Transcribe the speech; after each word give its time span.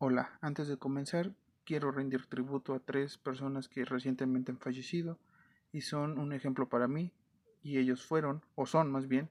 Hola, 0.00 0.38
antes 0.40 0.68
de 0.68 0.76
comenzar, 0.76 1.32
quiero 1.64 1.90
rendir 1.90 2.24
tributo 2.26 2.72
a 2.72 2.78
tres 2.78 3.18
personas 3.18 3.68
que 3.68 3.84
recientemente 3.84 4.52
han 4.52 4.58
fallecido 4.58 5.18
y 5.72 5.80
son 5.80 6.20
un 6.20 6.32
ejemplo 6.32 6.68
para 6.68 6.86
mí, 6.86 7.10
y 7.64 7.78
ellos 7.78 8.06
fueron, 8.06 8.44
o 8.54 8.64
son 8.64 8.92
más 8.92 9.08
bien, 9.08 9.28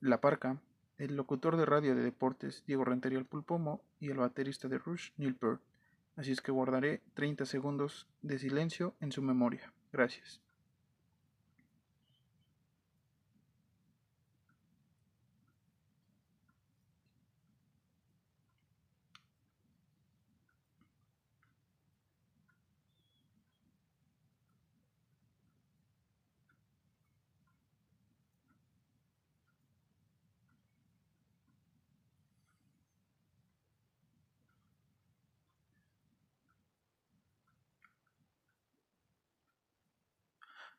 La 0.00 0.22
Parca, 0.22 0.56
el 0.96 1.16
locutor 1.16 1.58
de 1.58 1.66
radio 1.66 1.94
de 1.94 2.02
deportes 2.02 2.64
Diego 2.66 2.86
Rentería 2.86 3.22
Pulpomo 3.24 3.82
y 3.98 4.08
el 4.08 4.16
baterista 4.16 4.68
de 4.68 4.78
Rush 4.78 5.10
Neil 5.18 5.34
Peart. 5.34 5.60
Así 6.16 6.32
es 6.32 6.40
que 6.40 6.50
guardaré 6.50 7.02
30 7.12 7.44
segundos 7.44 8.08
de 8.22 8.38
silencio 8.38 8.94
en 9.00 9.12
su 9.12 9.20
memoria. 9.20 9.70
Gracias. 9.92 10.40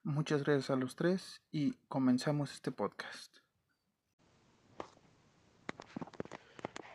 Muchas 0.04 0.44
gracias 0.44 0.72
a 0.72 0.76
los 0.76 0.96
tres 0.96 1.44
y 1.52 1.76
comenzamos 1.88 2.52
este 2.54 2.72
podcast. 2.72 3.38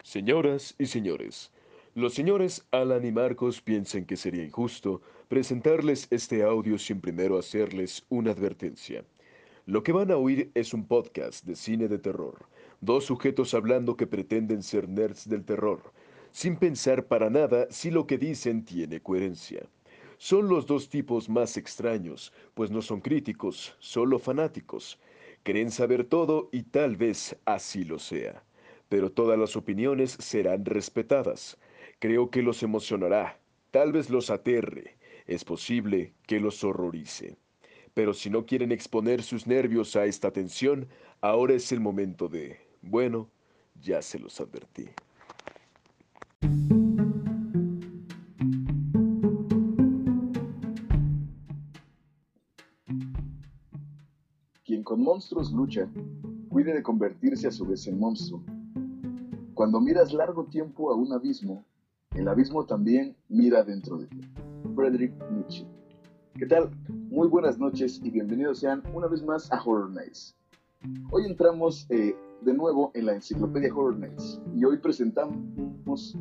Señoras 0.02 0.74
y 0.76 0.86
señores, 0.86 1.52
los 1.94 2.14
señores 2.14 2.66
Alan 2.72 3.04
y 3.04 3.12
Marcos 3.12 3.62
piensan 3.62 4.06
que 4.06 4.16
sería 4.16 4.42
injusto 4.42 5.02
presentarles 5.28 6.08
este 6.10 6.42
audio 6.42 6.78
sin 6.78 7.00
primero 7.00 7.38
hacerles 7.38 8.04
una 8.08 8.32
advertencia. 8.32 9.04
Lo 9.66 9.84
que 9.84 9.92
van 9.92 10.10
a 10.10 10.16
oír 10.16 10.50
es 10.54 10.74
un 10.74 10.84
podcast 10.88 11.44
de 11.44 11.54
cine 11.54 11.86
de 11.86 11.98
terror, 11.98 12.48
dos 12.80 13.04
sujetos 13.04 13.54
hablando 13.54 13.96
que 13.96 14.08
pretenden 14.08 14.64
ser 14.64 14.88
nerds 14.88 15.28
del 15.28 15.44
terror, 15.44 15.92
sin 16.32 16.56
pensar 16.56 17.06
para 17.06 17.30
nada 17.30 17.68
si 17.70 17.92
lo 17.92 18.08
que 18.08 18.18
dicen 18.18 18.64
tiene 18.64 19.00
coherencia. 19.00 19.68
Son 20.18 20.48
los 20.48 20.66
dos 20.66 20.88
tipos 20.88 21.28
más 21.28 21.56
extraños, 21.56 22.32
pues 22.54 22.70
no 22.70 22.80
son 22.80 23.00
críticos, 23.00 23.76
solo 23.78 24.18
fanáticos. 24.18 24.98
Creen 25.42 25.70
saber 25.70 26.04
todo 26.04 26.48
y 26.52 26.62
tal 26.62 26.96
vez 26.96 27.36
así 27.44 27.84
lo 27.84 27.98
sea. 27.98 28.42
Pero 28.88 29.12
todas 29.12 29.38
las 29.38 29.56
opiniones 29.56 30.12
serán 30.12 30.64
respetadas. 30.64 31.58
Creo 31.98 32.30
que 32.30 32.42
los 32.42 32.62
emocionará, 32.62 33.38
tal 33.70 33.92
vez 33.92 34.10
los 34.10 34.30
aterre, 34.30 34.96
es 35.26 35.44
posible 35.44 36.14
que 36.26 36.40
los 36.40 36.64
horrorice. 36.64 37.36
Pero 37.94 38.14
si 38.14 38.30
no 38.30 38.46
quieren 38.46 38.72
exponer 38.72 39.22
sus 39.22 39.46
nervios 39.46 39.96
a 39.96 40.06
esta 40.06 40.30
tensión, 40.30 40.88
ahora 41.20 41.54
es 41.54 41.72
el 41.72 41.80
momento 41.80 42.28
de... 42.28 42.58
Bueno, 42.82 43.28
ya 43.80 44.02
se 44.02 44.18
los 44.18 44.40
advertí. 44.40 44.88
Monstruos 55.16 55.50
lucha, 55.50 55.88
cuide 56.50 56.74
de 56.74 56.82
convertirse 56.82 57.48
a 57.48 57.50
su 57.50 57.64
vez 57.64 57.86
en 57.86 57.98
monstruo. 57.98 58.42
Cuando 59.54 59.80
miras 59.80 60.12
largo 60.12 60.44
tiempo 60.44 60.92
a 60.92 60.94
un 60.94 61.10
abismo, 61.10 61.64
el 62.14 62.28
abismo 62.28 62.66
también 62.66 63.16
mira 63.30 63.64
dentro 63.64 63.96
de 63.96 64.08
ti. 64.08 64.20
Frederick 64.74 65.14
Nietzsche. 65.30 65.66
¿Qué 66.34 66.44
tal? 66.44 66.68
Muy 67.08 67.28
buenas 67.28 67.58
noches 67.58 67.98
y 68.04 68.10
bienvenidos 68.10 68.58
sean 68.58 68.82
una 68.92 69.06
vez 69.06 69.22
más 69.22 69.50
a 69.50 69.62
Horror 69.64 69.88
Nights. 69.88 70.36
Hoy 71.10 71.24
entramos 71.24 71.86
eh, 71.88 72.14
de 72.42 72.52
nuevo 72.52 72.90
en 72.92 73.06
la 73.06 73.14
enciclopedia 73.14 73.74
Horror 73.74 73.98
Nights 73.98 74.38
y 74.54 74.66
hoy 74.66 74.76
presentamos 74.76 76.14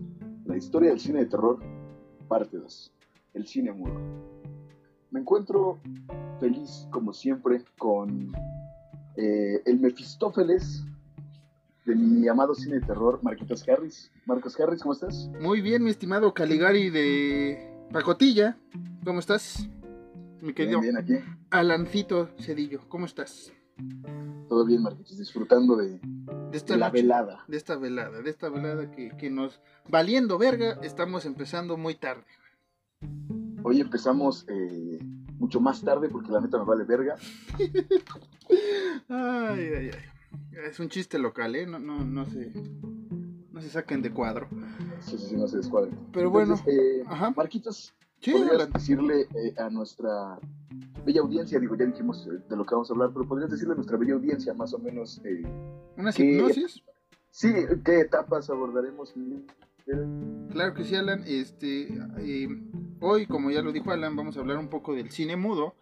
la 0.45 0.55
historia 0.55 0.91
del 0.91 1.01
cine 1.01 1.19
de 1.19 1.25
terror, 1.25 1.59
parte 2.29 2.57
2, 2.57 2.93
el 3.33 3.45
cine 3.45 3.73
mudo. 3.73 3.99
Me 5.11 5.19
encuentro 5.19 5.79
feliz, 6.39 6.87
como 6.91 7.11
siempre, 7.11 7.65
con 7.77 8.31
eh, 9.17 9.61
el 9.65 9.79
Mefistófeles 9.79 10.83
de 11.85 11.95
mi 11.95 12.27
amado 12.27 12.55
cine 12.55 12.79
de 12.79 12.85
terror, 12.85 13.19
Marquitos 13.21 13.67
Harris. 13.67 14.11
Marcos 14.25 14.59
Harris, 14.59 14.81
¿cómo 14.81 14.93
estás? 14.93 15.29
Muy 15.39 15.61
bien, 15.61 15.83
mi 15.83 15.91
estimado 15.91 16.33
Caligari 16.33 16.89
de 16.89 17.71
Pacotilla. 17.91 18.57
¿Cómo 19.03 19.19
estás? 19.19 19.67
Mi 20.41 20.53
querido 20.53 20.81
bien, 20.81 20.97
aquí. 20.97 21.13
Alancito 21.51 22.29
Cedillo, 22.39 22.81
¿cómo 22.89 23.05
estás? 23.05 23.53
Todo 24.49 24.65
bien, 24.65 24.81
Marquitos, 24.81 25.17
disfrutando 25.17 25.75
de, 25.75 25.99
esta 26.53 26.77
la 26.77 26.89
velada. 26.89 27.43
De 27.47 27.57
esta 27.57 27.75
velada, 27.75 28.21
de 28.21 28.29
esta 28.29 28.49
velada 28.49 28.89
que, 28.91 29.09
que 29.17 29.29
nos, 29.29 29.61
valiendo 29.87 30.37
verga, 30.37 30.79
estamos 30.81 31.25
empezando 31.25 31.77
muy 31.77 31.95
tarde. 31.95 32.25
Hoy 33.63 33.81
empezamos 33.81 34.45
eh, 34.47 34.99
mucho 35.39 35.59
más 35.59 35.81
tarde 35.81 36.09
porque 36.09 36.31
la 36.31 36.41
neta 36.41 36.57
me 36.57 36.65
vale 36.65 36.83
verga. 36.83 37.15
ay, 39.09 39.69
ay, 39.77 39.91
ay. 39.93 40.15
Es 40.67 40.79
un 40.79 40.89
chiste 40.89 41.19
local, 41.19 41.55
¿eh? 41.55 41.65
No, 41.65 41.79
no, 41.79 42.03
no 42.03 42.25
se, 42.25 42.51
no 43.51 43.61
se 43.61 43.69
saquen 43.69 44.01
de 44.01 44.11
cuadro. 44.11 44.47
Sí, 44.99 45.17
sí, 45.17 45.27
sí, 45.29 45.35
no 45.35 45.47
se 45.47 45.57
descuadren. 45.57 45.97
Pero 46.11 46.29
bueno, 46.29 46.59
eh, 46.65 47.03
Marquitos, 47.35 47.93
sí, 48.21 48.31
¿podrías 48.31 48.71
decirle 48.71 49.27
eh, 49.35 49.53
a 49.57 49.69
nuestra 49.69 50.39
bella 51.05 51.21
audiencia, 51.21 51.59
digo, 51.59 51.75
ya 51.75 51.85
dijimos 51.85 52.27
eh, 52.27 52.41
de 52.49 52.55
lo 52.55 52.65
que 52.65 52.73
vamos 52.73 52.89
a 52.89 52.93
hablar, 52.93 53.11
pero 53.13 53.27
podrías 53.27 53.51
decirle 53.51 53.73
a 53.73 53.75
nuestra 53.75 53.97
bella 53.97 54.13
audiencia 54.13 54.53
más 54.53 54.73
o 54.73 54.79
menos... 54.79 55.21
Eh, 55.23 55.43
¿Una 55.97 56.11
hipnosis? 56.15 56.81
Sí, 57.29 57.53
¿qué 57.83 57.99
etapas 57.99 58.49
abordaremos? 58.49 59.13
Claro 60.51 60.73
que 60.73 60.83
sí, 60.83 60.95
Alan. 60.95 61.23
Este, 61.27 61.89
hoy, 63.05 63.27
como 63.27 63.51
ya 63.51 63.61
lo 63.61 63.71
dijo 63.71 63.91
Alan, 63.91 64.15
vamos 64.15 64.35
a 64.35 64.39
hablar 64.39 64.57
un 64.57 64.67
poco 64.67 64.95
del 64.95 65.11
cine 65.11 65.35
mudo. 65.35 65.75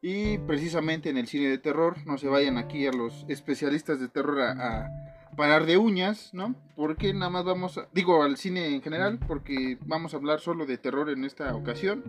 Y 0.00 0.38
precisamente 0.38 1.08
en 1.10 1.16
el 1.16 1.26
cine 1.26 1.48
de 1.48 1.58
terror, 1.58 1.96
no 2.06 2.18
se 2.18 2.28
vayan 2.28 2.58
aquí 2.58 2.86
a 2.86 2.92
los 2.92 3.24
especialistas 3.28 4.00
de 4.00 4.08
terror 4.08 4.40
a, 4.40 4.90
parar 5.36 5.66
de 5.66 5.78
uñas, 5.78 6.30
¿no? 6.32 6.54
Porque 6.76 7.12
nada 7.12 7.28
más 7.28 7.44
vamos, 7.44 7.76
a, 7.78 7.88
digo 7.92 8.22
al 8.22 8.36
cine 8.36 8.74
en 8.74 8.82
general, 8.82 9.18
porque 9.26 9.78
vamos 9.84 10.14
a 10.14 10.18
hablar 10.18 10.40
solo 10.40 10.64
de 10.64 10.78
terror 10.78 11.10
en 11.10 11.24
esta 11.24 11.54
ocasión 11.56 12.04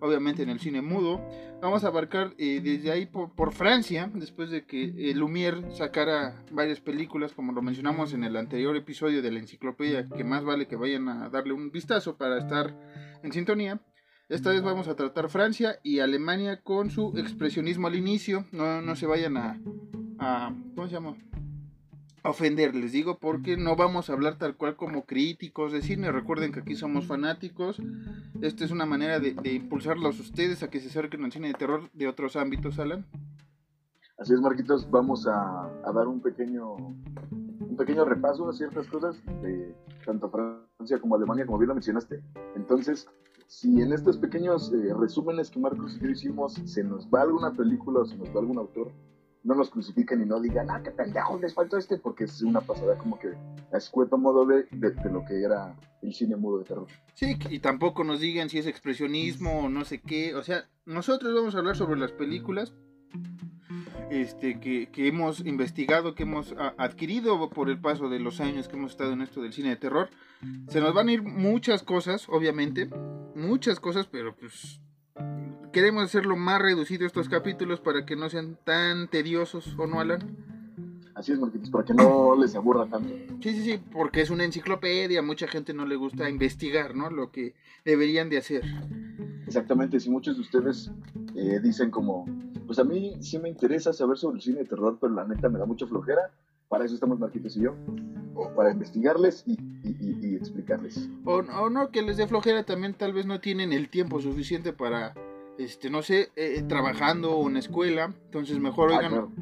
obviamente 0.00 0.42
en 0.42 0.50
el 0.50 0.60
cine 0.60 0.82
mudo. 0.82 1.20
Vamos 1.60 1.84
a 1.84 1.88
abarcar 1.88 2.34
eh, 2.38 2.60
desde 2.62 2.90
ahí 2.92 3.06
por, 3.06 3.52
Francia, 3.52 4.10
después 4.14 4.50
de 4.50 4.64
que 4.64 4.84
eh, 4.84 5.14
Lumière 5.14 5.72
sacara 5.72 6.44
varias 6.52 6.80
películas, 6.80 7.32
como 7.32 7.52
lo 7.52 7.62
mencionamos 7.62 8.12
en 8.12 8.24
el 8.24 8.36
anterior 8.36 8.76
episodio 8.76 9.22
de 9.22 9.32
la 9.32 9.40
enciclopedia, 9.40 10.08
que 10.08 10.24
más 10.24 10.44
vale 10.44 10.66
que 10.66 10.76
vayan 10.76 11.08
a 11.08 11.28
darle 11.28 11.52
un 11.52 11.70
vistazo 11.70 12.16
para 12.16 12.38
estar 12.38 12.74
en 13.22 13.32
sintonía. 13.32 13.80
Esta 14.28 14.50
vez 14.50 14.62
vamos 14.62 14.88
a 14.88 14.94
tratar 14.94 15.30
Francia 15.30 15.78
y 15.82 16.00
Alemania 16.00 16.60
con 16.60 16.90
su 16.90 17.16
expresionismo 17.16 17.86
al 17.86 17.94
inicio. 17.94 18.44
No, 18.52 18.82
no 18.82 18.94
se 18.94 19.06
vayan 19.06 19.36
a, 19.36 19.58
a 20.18 20.54
¿Cómo 20.74 20.86
se 20.86 20.94
llama? 20.94 21.16
ofender, 22.28 22.74
les 22.74 22.92
digo, 22.92 23.18
porque 23.18 23.56
no 23.56 23.76
vamos 23.76 24.10
a 24.10 24.12
hablar 24.12 24.36
tal 24.36 24.56
cual 24.56 24.76
como 24.76 25.04
críticos 25.04 25.72
de 25.72 25.82
cine. 25.82 26.12
Recuerden 26.12 26.52
que 26.52 26.60
aquí 26.60 26.74
somos 26.74 27.06
fanáticos. 27.06 27.80
Esta 28.40 28.64
es 28.64 28.70
una 28.70 28.86
manera 28.86 29.20
de, 29.20 29.34
impulsarlos 29.52 30.18
a 30.18 30.22
ustedes 30.22 30.62
a 30.62 30.68
que 30.68 30.80
se 30.80 30.88
acerquen 30.88 31.24
al 31.24 31.32
cine 31.32 31.48
de 31.48 31.54
terror 31.54 31.90
de 31.92 32.08
otros 32.08 32.36
ámbitos, 32.36 32.78
Alan. 32.78 33.06
Así 34.18 34.34
es, 34.34 34.40
Marquitos, 34.40 34.90
vamos 34.90 35.26
a, 35.26 35.70
dar 35.94 36.08
un 36.08 36.20
pequeño 36.20 36.74
un 36.74 37.76
pequeño 37.76 38.04
repaso 38.04 38.48
a 38.48 38.52
ciertas 38.52 38.88
cosas 38.88 39.16
de 39.42 39.74
tanto 40.04 40.28
Francia 40.28 40.98
como 41.00 41.14
Alemania, 41.14 41.46
como 41.46 41.58
bien 41.58 41.68
lo 41.68 41.74
mencionaste. 41.74 42.20
Entonces, 42.56 43.06
si 43.48 43.80
en 43.80 43.94
estos 43.94 44.18
pequeños 44.18 44.70
eh, 44.74 44.92
resúmenes 44.94 45.50
que 45.50 45.58
Marcos 45.58 45.96
y 45.96 46.04
yo 46.04 46.10
hicimos 46.10 46.52
se 46.66 46.84
nos 46.84 47.08
va 47.08 47.22
alguna 47.22 47.50
película 47.52 48.00
o 48.00 48.04
se 48.04 48.14
nos 48.16 48.28
va 48.28 48.40
algún 48.40 48.58
autor, 48.58 48.92
no 49.42 49.54
nos 49.54 49.70
crucifiquen 49.70 50.20
y 50.20 50.26
no 50.26 50.38
digan, 50.38 50.70
ah, 50.70 50.82
qué 50.84 50.90
pendejo, 50.90 51.38
les 51.40 51.54
faltó 51.54 51.78
este, 51.78 51.96
porque 51.96 52.24
es 52.24 52.42
una 52.42 52.60
pasada 52.60 52.98
como 52.98 53.18
que 53.18 53.28
a 53.72 53.78
escueto 53.78 54.18
modo 54.18 54.44
de, 54.44 54.64
de, 54.72 55.10
lo 55.10 55.24
que 55.24 55.42
era 55.42 55.74
el 56.02 56.12
cine 56.12 56.36
mudo 56.36 56.58
de 56.58 56.64
terror. 56.66 56.86
Sí, 57.14 57.38
y 57.48 57.60
tampoco 57.60 58.04
nos 58.04 58.20
digan 58.20 58.50
si 58.50 58.58
es 58.58 58.66
expresionismo 58.66 59.60
o 59.60 59.68
no 59.70 59.86
sé 59.86 60.02
qué, 60.02 60.34
o 60.34 60.42
sea, 60.42 60.68
nosotros 60.84 61.34
vamos 61.34 61.54
a 61.54 61.58
hablar 61.58 61.76
sobre 61.76 61.98
las 61.98 62.12
películas 62.12 62.74
este, 64.10 64.60
que, 64.60 64.90
que 64.90 65.08
hemos 65.08 65.40
investigado, 65.40 66.14
que 66.14 66.24
hemos 66.24 66.54
adquirido 66.76 67.48
por 67.48 67.70
el 67.70 67.80
paso 67.80 68.10
de 68.10 68.18
los 68.18 68.40
años 68.40 68.68
que 68.68 68.76
hemos 68.76 68.92
estado 68.92 69.12
en 69.12 69.22
esto 69.22 69.40
del 69.40 69.54
cine 69.54 69.70
de 69.70 69.76
terror. 69.76 70.10
Se 70.68 70.80
nos 70.80 70.92
van 70.92 71.08
a 71.08 71.12
ir 71.12 71.22
muchas 71.22 71.82
cosas, 71.82 72.28
obviamente, 72.28 72.90
muchas 73.38 73.80
cosas, 73.80 74.06
pero 74.06 74.34
pues 74.36 74.80
queremos 75.72 76.04
hacerlo 76.04 76.36
más 76.36 76.60
reducido 76.60 77.06
estos 77.06 77.28
capítulos 77.28 77.80
para 77.80 78.04
que 78.04 78.16
no 78.16 78.28
sean 78.28 78.58
tan 78.64 79.08
tediosos, 79.08 79.74
¿o 79.78 79.86
no, 79.86 80.00
Alan? 80.00 80.36
Así 81.14 81.32
es, 81.32 81.40
Marquitos, 81.40 81.70
para 81.70 81.84
que 81.84 81.94
no 81.94 82.36
les 82.36 82.54
aburra 82.54 82.86
tanto. 82.86 83.08
Sí, 83.42 83.52
sí, 83.52 83.64
sí, 83.64 83.80
porque 83.90 84.20
es 84.20 84.30
una 84.30 84.44
enciclopedia, 84.44 85.20
mucha 85.20 85.48
gente 85.48 85.74
no 85.74 85.84
le 85.84 85.96
gusta 85.96 86.30
investigar, 86.30 86.94
¿no? 86.94 87.10
Lo 87.10 87.32
que 87.32 87.54
deberían 87.84 88.28
de 88.28 88.38
hacer. 88.38 88.62
Exactamente, 89.44 89.98
si 89.98 90.10
muchos 90.10 90.36
de 90.36 90.42
ustedes 90.42 90.92
eh, 91.34 91.58
dicen 91.60 91.90
como, 91.90 92.24
pues 92.66 92.78
a 92.78 92.84
mí 92.84 93.16
sí 93.20 93.38
me 93.38 93.48
interesa 93.48 93.92
saber 93.92 94.16
sobre 94.16 94.36
el 94.36 94.42
cine 94.42 94.58
de 94.58 94.66
terror, 94.66 94.98
pero 95.00 95.12
la 95.12 95.26
neta 95.26 95.48
me 95.48 95.58
da 95.58 95.66
mucha 95.66 95.86
flojera, 95.86 96.30
para 96.68 96.84
eso 96.84 96.94
estamos 96.94 97.18
Marquitos 97.18 97.56
y 97.56 97.62
yo, 97.62 97.74
para 98.56 98.70
investigarles 98.72 99.42
y, 99.46 99.52
y- 99.52 99.96
y- 100.00 100.18
y 100.32 100.34
explicarles. 100.36 101.08
O, 101.24 101.36
o 101.38 101.70
no, 101.70 101.90
que 101.90 102.02
les 102.02 102.16
dé 102.16 102.26
flojera, 102.26 102.64
también 102.64 102.94
tal 102.94 103.12
vez 103.12 103.26
no 103.26 103.40
tienen 103.40 103.72
el 103.72 103.88
tiempo 103.88 104.20
suficiente 104.20 104.72
para, 104.72 105.14
este, 105.58 105.90
no 105.90 106.02
sé, 106.02 106.30
eh, 106.36 106.62
trabajando 106.68 107.32
o 107.36 107.48
en 107.48 107.56
escuela, 107.56 108.12
entonces 108.26 108.58
mejor 108.58 108.92
Ah, 108.92 108.96
oigan 108.98 109.10
claro. 109.12 109.32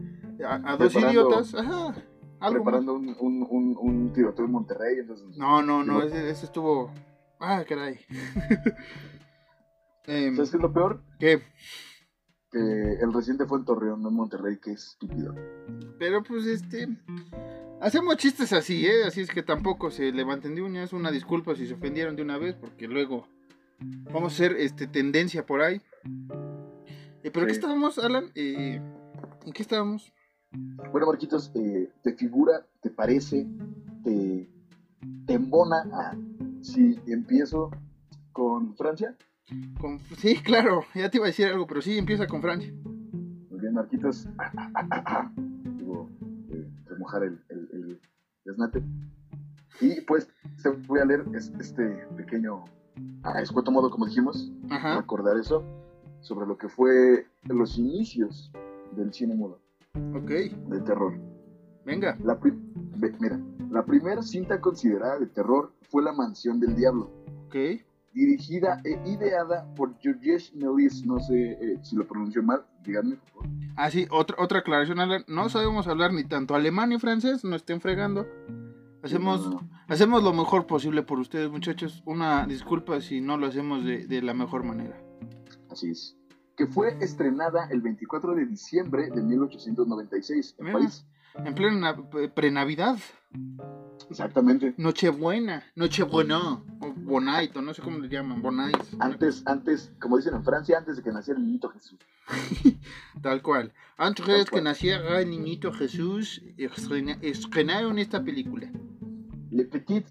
a, 0.65 0.73
a 0.73 0.77
dos 0.77 0.95
idiotas, 0.95 1.55
ajá, 1.55 1.95
algo 2.41 2.65
más. 2.65 2.75
Preparando 2.75 2.95
un, 2.95 3.17
un, 3.21 3.47
un, 3.51 3.77
un 3.79 4.13
tiroteo 4.13 4.45
en 4.47 4.53
Monterrey, 4.53 4.99
entonces... 5.01 5.37
No, 5.37 5.63
no, 5.63 5.83
no, 5.85 6.03
ese, 6.03 6.31
ese 6.31 6.47
estuvo, 6.47 6.91
ah, 7.41 7.65
caray. 7.69 7.99
Em, 10.09 10.37
¿Sabes 10.37 10.51
qué 10.53 10.57
es 10.57 10.63
lo 10.63 10.73
peor? 10.73 11.03
¿Qué? 11.19 11.43
Que 12.53 12.59
el 13.03 13.13
reciente 13.13 13.45
fue 13.45 13.59
en 13.59 13.65
Torreón, 13.65 14.03
no 14.03 14.09
en 14.09 14.15
Monterrey, 14.15 14.57
que 14.63 14.71
es 14.71 14.85
estúpido. 14.91 15.35
Pero 15.99 16.23
pues 16.23 16.47
este. 16.47 16.89
Hacemos 17.87 18.17
chistes 18.17 18.53
así, 18.53 18.85
¿eh? 18.85 19.05
Así 19.07 19.21
es 19.21 19.31
que 19.31 19.45
tampoco 19.45 19.93
se 19.93 20.11
levanten 20.11 20.57
de 20.57 20.63
uñas. 20.63 20.93
Una 20.93 21.13
disculpa 21.13 21.55
si 21.55 21.69
se 21.69 21.75
ofendieron 21.75 22.17
de 22.17 22.23
una 22.23 22.37
vez, 22.37 22.57
porque 22.57 22.89
luego 22.89 23.29
vamos 24.13 24.33
a 24.33 24.35
hacer 24.35 24.57
este, 24.59 24.89
tendencia 24.89 25.47
por 25.47 25.61
ahí. 25.63 25.81
Eh, 27.23 27.31
¿Pero 27.31 27.47
qué 27.47 27.53
Sí. 27.55 27.61
estábamos, 27.61 27.99
Alan? 27.99 28.25
Eh, 28.35 28.81
¿En 29.45 29.53
qué 29.53 29.63
estábamos? 29.63 30.13
Bueno, 30.91 31.07
Marquitos, 31.07 31.53
eh, 31.55 31.89
¿te 32.03 32.15
figura, 32.15 32.67
te 32.81 32.91
parece, 32.91 33.47
te, 34.03 34.49
te 35.27 35.33
embona 35.35 35.77
a 35.93 36.17
si 36.63 36.99
empiezo 37.07 37.71
con 38.33 38.75
Francia? 38.77 39.17
Con- 39.81 40.01
Sí, 40.19 40.37
claro, 40.43 40.85
ya 40.93 41.09
te 41.09 41.19
iba 41.19 41.27
a 41.27 41.29
decir 41.29 41.47
algo, 41.47 41.69
pero 41.69 41.81
sí, 41.83 41.97
empieza 41.99 42.27
con 42.27 42.43
Francia. 42.43 42.73
Muy 42.83 43.61
bien, 43.61 43.75
Marquitos. 43.75 44.27
Digo, 45.79 46.09
eh, 46.51 46.67
remojar 46.87 47.23
el 47.25 47.39
Y 49.81 50.01
pues 50.03 50.29
te 50.63 50.71
voy 50.71 51.01
a 51.01 51.05
leer 51.05 51.25
es- 51.35 51.53
este 51.61 51.85
pequeño, 52.17 52.65
a 53.23 53.41
escueto 53.41 53.71
modo, 53.71 53.91
como 53.91 54.07
dijimos, 54.07 54.51
Ajá, 54.71 54.97
recordar 54.97 55.37
eso, 55.37 55.63
sobre 56.21 56.47
lo 56.47 56.57
que 56.57 56.69
fue 56.69 57.27
los 57.45 57.79
inicios 57.79 58.51
del 58.97 59.13
cine 59.13 59.35
mudo, 59.35 59.61
ok, 60.15 60.31
del 60.69 60.83
terror. 60.85 61.13
venga. 61.85 62.17
La 62.25 62.39
mira, 63.21 63.39
la 63.71 63.83
primera 63.83 64.23
cinta 64.23 64.61
considerada 64.61 65.19
de 65.19 65.27
terror 65.27 65.71
fue 65.91 66.03
La 66.03 66.13
Mansión 66.13 66.59
del 66.59 66.75
Diablo, 66.75 67.11
Ok, 67.49 67.55
dirigida 68.17 68.81
e 68.85 68.93
ideada 69.09 69.67
por 69.77 69.97
Georges 70.01 70.53
Méliès, 70.55 71.05
no 71.05 71.21
sé 71.21 71.53
eh, 71.61 71.79
si 71.83 71.95
lo 71.97 72.07
pronuncio 72.09 72.43
mal, 72.43 72.65
díganme 72.83 73.17
por 73.17 73.29
favor. 73.45 73.49
ah, 73.77 73.91
sí, 73.91 74.07
otra, 74.11 74.37
otra 74.43 74.61
aclaración, 74.61 74.99
Alan. 75.01 75.23
No 75.29 75.49
sabemos 75.51 75.87
hablar 75.87 76.13
ni 76.15 76.25
tanto 76.25 76.55
alemán 76.55 76.89
ni 76.89 76.99
francés, 76.99 77.45
no 77.45 77.55
estén 77.57 77.81
fregando. 77.81 78.27
Hacemos, 79.03 79.49
No, 79.51 79.61
hacemos 79.87 80.25
lo 80.25 80.33
mejor 80.33 80.67
posible 80.67 81.03
por 81.03 81.21
ustedes, 81.21 81.51
muchachos. 81.51 82.03
Una 82.07 82.47
disculpa 82.47 83.01
si 83.03 83.21
no 83.21 83.37
lo 83.37 83.47
hacemos 83.47 83.85
de, 83.85 84.07
de 84.07 84.23
la 84.23 84.33
mejor 84.35 84.65
manera. 84.65 84.99
Así 85.71 85.91
es. 85.91 86.17
Que 86.57 86.67
fue 86.67 86.97
estrenada 87.01 87.69
el 87.71 87.83
24 87.83 88.35
de 88.35 88.47
diciembre 88.47 89.11
de 89.11 89.23
1896 89.23 90.57
en 90.59 90.65
Mira. 90.65 90.79
París. 90.79 91.07
En 91.45 91.55
plena 91.55 91.79
na- 91.93 92.09
pre- 92.11 92.31
prenavidad, 92.31 92.97
Exactamente. 94.11 94.75
Nochebuena, 94.79 95.63
Nochebuena, 95.75 96.63
o 96.81 96.95
Bonaito, 97.07 97.63
no 97.63 97.73
sé 97.73 97.83
cómo 97.83 97.99
le 97.99 98.09
llaman, 98.09 98.43
Bonais, 98.43 98.75
Antes, 98.99 99.43
antes, 99.47 99.93
como 100.01 100.17
dicen 100.17 100.35
en 100.35 100.43
Francia, 100.45 100.77
antes 100.79 100.97
de 100.97 101.03
que 101.03 101.13
naciera 101.13 101.39
el 101.39 101.47
niñito 101.47 101.69
Jesús. 101.71 101.99
tal 103.23 103.41
cual. 103.43 103.73
Antes 103.97 104.27
Tal 104.27 104.45
que 104.51 104.61
naciera 104.61 105.21
el 105.21 105.31
niñito 105.31 105.73
Jesús, 105.73 106.43
estrena- 106.59 107.19
estrenaron 107.23 107.99
esta 107.99 108.23
película. 108.25 108.69
Le 109.51 109.65
Petit, 109.65 110.05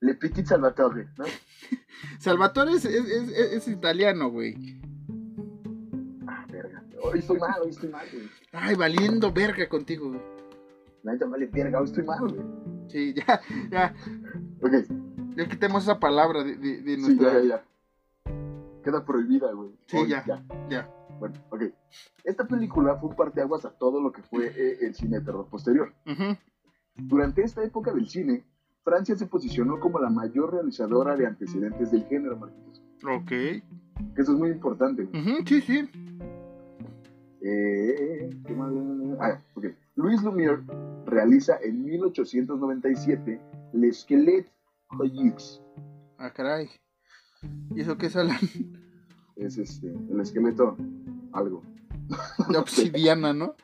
Le 0.00 0.14
Petit 0.14 0.46
Salvatore, 0.46 1.08
¿no? 1.18 1.24
Salvatore 2.18 2.72
es, 2.72 2.84
es- 2.86 3.06
es- 3.08 3.30
es 3.52 3.68
italiano, 3.68 4.30
güey. 4.30 4.80
Ah, 6.26 6.46
verga. 6.50 6.82
Hoy 7.02 7.18
estoy 7.18 7.38
mal, 7.38 7.60
hoy 7.62 7.70
estoy 7.70 7.90
mal, 7.90 8.06
güey. 8.10 8.28
Ay, 8.52 8.74
valiendo 8.74 9.30
verga 9.32 9.68
contigo, 9.68 10.08
güey. 10.08 10.20
La 11.02 11.12
neta 11.12 11.26
vale 11.26 11.46
verga, 11.46 11.78
hoy 11.80 11.84
estoy 11.84 12.04
mal, 12.04 12.20
güey. 12.20 12.40
Sí, 12.88 13.14
ya, 13.14 13.40
ya, 13.70 13.94
Ok, 14.62 14.72
ya 15.36 15.48
quitemos 15.48 15.82
esa 15.84 15.98
palabra 15.98 16.42
de, 16.44 16.56
de, 16.56 16.82
de 16.82 16.96
sí, 16.96 17.00
nuestra... 17.00 17.32
ya, 17.34 17.40
ya, 17.40 17.46
ya. 17.48 17.64
Queda 18.82 19.04
prohibida, 19.04 19.52
güey. 19.52 19.70
Sí, 19.86 19.96
Hoy, 19.96 20.08
ya. 20.08 20.24
ya. 20.68 20.90
Bueno, 21.18 21.36
ok. 21.50 21.62
Esta 22.24 22.46
película 22.46 22.96
fue 22.96 23.10
un 23.10 23.16
parteaguas 23.16 23.64
a 23.64 23.70
todo 23.70 24.00
lo 24.02 24.12
que 24.12 24.22
fue 24.22 24.46
eh, 24.46 24.78
el 24.82 24.94
cine 24.94 25.20
de 25.20 25.24
terror 25.24 25.46
posterior. 25.48 25.92
Ujú. 26.06 26.36
Durante 26.96 27.42
esta 27.42 27.62
época 27.64 27.92
del 27.92 28.08
cine, 28.08 28.44
Francia 28.84 29.16
se 29.16 29.26
posicionó 29.26 29.80
como 29.80 29.98
la 30.00 30.10
mayor 30.10 30.52
realizadora 30.52 31.16
de 31.16 31.26
antecedentes 31.26 31.90
del 31.92 32.04
género, 32.06 32.36
Marquitos. 32.36 32.82
Ok. 33.08 33.28
Que 33.28 33.62
eso 34.16 34.32
es 34.32 34.38
muy 34.38 34.50
importante. 34.50 35.02
Ujú, 35.04 35.44
Sí, 35.46 35.60
sí. 35.62 35.88
Eh, 37.40 38.30
¿qué 38.46 38.54
más? 38.54 38.72
Ah, 39.20 39.38
ok. 39.54 39.66
Louis 39.96 40.22
Lumière 40.22 40.62
realiza 41.06 41.58
en 41.62 41.84
1897 41.84 43.40
L'Esquelette 43.72 44.50
Hollyx. 44.98 45.60
Ah, 46.18 46.32
caray. 46.32 46.68
¿Y 47.74 47.80
eso 47.80 47.96
qué 47.96 48.06
es, 48.06 48.16
Alan? 48.16 48.38
Es 49.36 49.58
este, 49.58 49.88
el 50.10 50.20
esqueleto, 50.20 50.76
algo. 51.32 51.62
De 52.48 52.58
obsidiana, 52.58 53.32
¿no? 53.32 53.56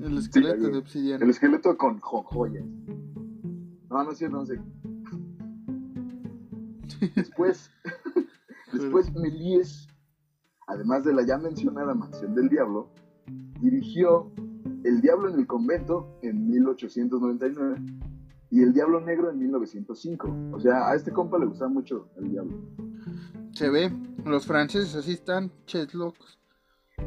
El 0.00 0.18
esqueleto 0.18 0.68
de 0.68 0.78
obsidiana. 0.78 1.24
El 1.24 1.30
esqueleto 1.30 1.76
con, 1.76 1.98
joyas. 1.98 2.64
No, 3.90 4.04
no 4.04 4.10
es 4.12 4.18
cierto, 4.18 4.36
no 4.36 4.46
sé. 4.46 4.60
Después, 7.14 7.70
después 8.72 9.12
Méliès, 9.14 9.88
además 10.66 11.04
de 11.04 11.12
la 11.12 11.26
ya 11.26 11.38
mencionada 11.38 11.94
Mansión 11.94 12.34
del 12.34 12.48
Diablo, 12.48 12.92
dirigió 13.60 14.32
El 14.84 15.00
Diablo 15.00 15.28
en 15.28 15.40
el 15.40 15.46
Convento 15.46 16.18
en 16.22 16.46
1899 16.46 17.76
y 18.50 18.62
El 18.62 18.72
Diablo 18.72 19.00
Negro 19.00 19.30
en 19.30 19.38
1905. 19.38 20.34
O 20.52 20.60
sea, 20.60 20.88
a 20.88 20.94
este 20.94 21.12
compa 21.12 21.38
le 21.38 21.46
gustaba 21.46 21.70
mucho 21.70 22.08
el 22.16 22.30
Diablo. 22.30 22.52
Se 23.52 23.70
ve, 23.70 23.90
los 24.24 24.46
franceses 24.46 24.94
así 24.94 25.12
están, 25.12 25.50
ches 25.66 25.94
locos. 25.94 26.38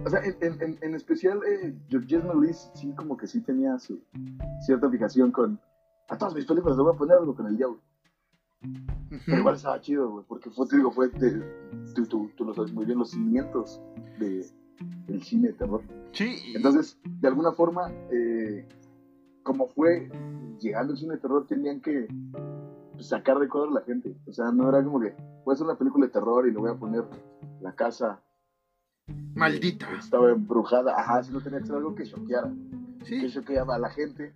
O 0.06 0.10
sea, 0.10 0.22
en, 0.24 0.62
en- 0.62 0.78
en- 0.82 0.96
especial, 0.96 1.40
eh, 1.48 1.76
Georges 1.90 2.24
Méliès 2.24 2.72
sí 2.76 2.94
como 2.96 3.18
que 3.18 3.28
sí 3.28 3.42
tenía 3.42 3.78
su 3.80 4.00
cierta 4.66 4.90
fijación 4.90 5.32
con... 5.32 5.60
A 6.10 6.18
todas 6.18 6.34
mis 6.36 6.46
películas 6.46 6.78
le 6.78 6.84
voy 6.84 6.94
a 6.94 6.98
poner 6.98 7.18
algo 7.18 7.36
con 7.36 7.48
el 7.48 7.58
Diablo. 7.58 7.80
Pero 9.26 9.38
igual 9.40 9.56
estaba 9.56 9.80
chido, 9.82 10.10
güey, 10.12 10.26
porque 10.28 10.50
fue, 10.50 10.68
te 10.68 10.76
digo, 10.78 10.92
fue, 10.92 11.08
de- 11.10 11.44
tú, 11.96 12.06
tú- 12.06 12.30
tú 12.36 12.46
lo 12.46 12.54
sabes 12.54 12.72
muy 12.74 12.86
bien, 12.86 13.00
los 13.00 13.12
cimientos 13.12 13.82
de, 14.20 14.46
del 15.08 15.24
cine 15.24 15.48
de 15.50 15.54
terror. 15.54 15.82
Sí, 16.12 16.36
Entonces, 16.56 16.98
de 17.22 17.28
alguna 17.28 17.52
forma, 17.52 17.92
eh, 18.12 18.68
como 19.44 19.68
fue 19.68 20.10
llegando 20.60 20.94
el 20.94 21.00
cine 21.00 21.16
de 21.16 21.22
terror, 21.22 21.46
tenían 21.48 21.82
que 21.82 22.08
sacar 23.00 23.40
de 23.40 23.48
cuadro 23.48 23.72
a 23.72 23.74
la 23.76 23.82
gente. 23.82 24.16
O 24.28 24.34
sea, 24.34 24.52
no 24.52 24.70
era 24.70 24.84
como 24.84 25.00
que, 25.00 25.16
voy 25.46 25.52
a 25.52 25.54
hacer 25.54 25.66
una 25.66 25.78
película 25.78 26.06
de 26.06 26.12
terror 26.12 26.48
y 26.48 26.52
le 26.52 26.60
voy 26.60 26.72
a 26.72 26.76
poner 26.76 27.04
la 27.62 27.74
casa 27.74 28.22
maldita. 29.36 29.88
que 29.90 29.96
estaba 29.96 30.32
embrujada. 30.32 31.00
Ajá, 31.00 31.24
sino 31.24 31.42
tenía 31.42 31.60
que 31.60 31.68
ser 31.68 31.76
algo 31.76 31.96
que 31.96 32.04
choqueara, 32.04 32.52
que 33.00 33.06
Sí, 33.06 33.30
choqueaba 33.30 33.76
a 33.76 33.80
la 33.80 33.90
gente. 33.90 34.34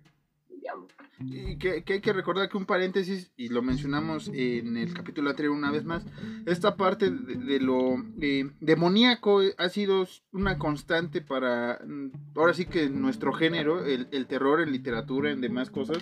Diablo. 0.64 0.88
y 1.20 1.56
que, 1.58 1.84
que 1.84 1.92
hay 1.94 2.00
que 2.00 2.12
recordar 2.14 2.48
que 2.48 2.56
un 2.56 2.64
paréntesis, 2.64 3.30
y 3.36 3.48
lo 3.48 3.60
mencionamos 3.62 4.28
en 4.32 4.76
el 4.78 4.94
capítulo 4.94 5.28
anterior 5.30 5.54
una 5.54 5.70
vez 5.70 5.84
más, 5.84 6.04
esta 6.46 6.74
parte 6.76 7.10
de, 7.10 7.34
de 7.36 7.60
lo 7.60 7.96
eh, 8.20 8.50
demoníaco 8.60 9.40
ha 9.58 9.68
sido 9.68 10.08
una 10.32 10.58
constante 10.58 11.20
para, 11.20 11.80
mm, 11.86 12.10
ahora 12.38 12.54
sí 12.54 12.64
que 12.64 12.88
nuestro 12.88 13.32
género, 13.34 13.84
el, 13.84 14.08
el 14.10 14.26
terror 14.26 14.60
en 14.62 14.72
literatura, 14.72 15.30
en 15.30 15.40
demás 15.42 15.70
cosas, 15.70 15.98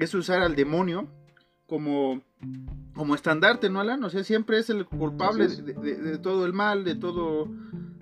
es 0.00 0.14
usar 0.14 0.40
al 0.42 0.56
demonio 0.56 1.08
como, 1.66 2.22
como 2.94 3.14
estandarte, 3.14 3.68
¿no, 3.70 3.80
Alan? 3.80 4.02
O 4.04 4.10
sea, 4.10 4.24
siempre 4.24 4.58
es 4.58 4.70
el 4.70 4.86
culpable 4.86 5.44
Así 5.44 5.54
es. 5.60 5.64
de, 5.66 5.74
de- 5.74 5.96
de 5.96 6.18
todo 6.18 6.44
el 6.46 6.52
mal, 6.54 6.84
de 6.84 6.94
todo 6.94 7.48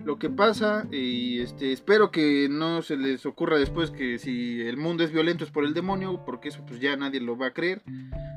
lo 0.05 0.17
que 0.17 0.29
pasa 0.29 0.87
y 0.91 1.39
este 1.39 1.71
espero 1.71 2.11
que 2.11 2.47
no 2.49 2.81
se 2.81 2.97
les 2.97 3.25
ocurra 3.25 3.57
después 3.57 3.91
que 3.91 4.17
si 4.17 4.61
el 4.61 4.77
mundo 4.77 5.03
es 5.03 5.11
violento 5.11 5.43
es 5.43 5.51
por 5.51 5.65
el 5.65 5.73
demonio 5.73 6.23
porque 6.25 6.49
eso 6.49 6.63
pues 6.67 6.79
ya 6.79 6.95
nadie 6.95 7.21
lo 7.21 7.37
va 7.37 7.47
a 7.47 7.53
creer 7.53 7.81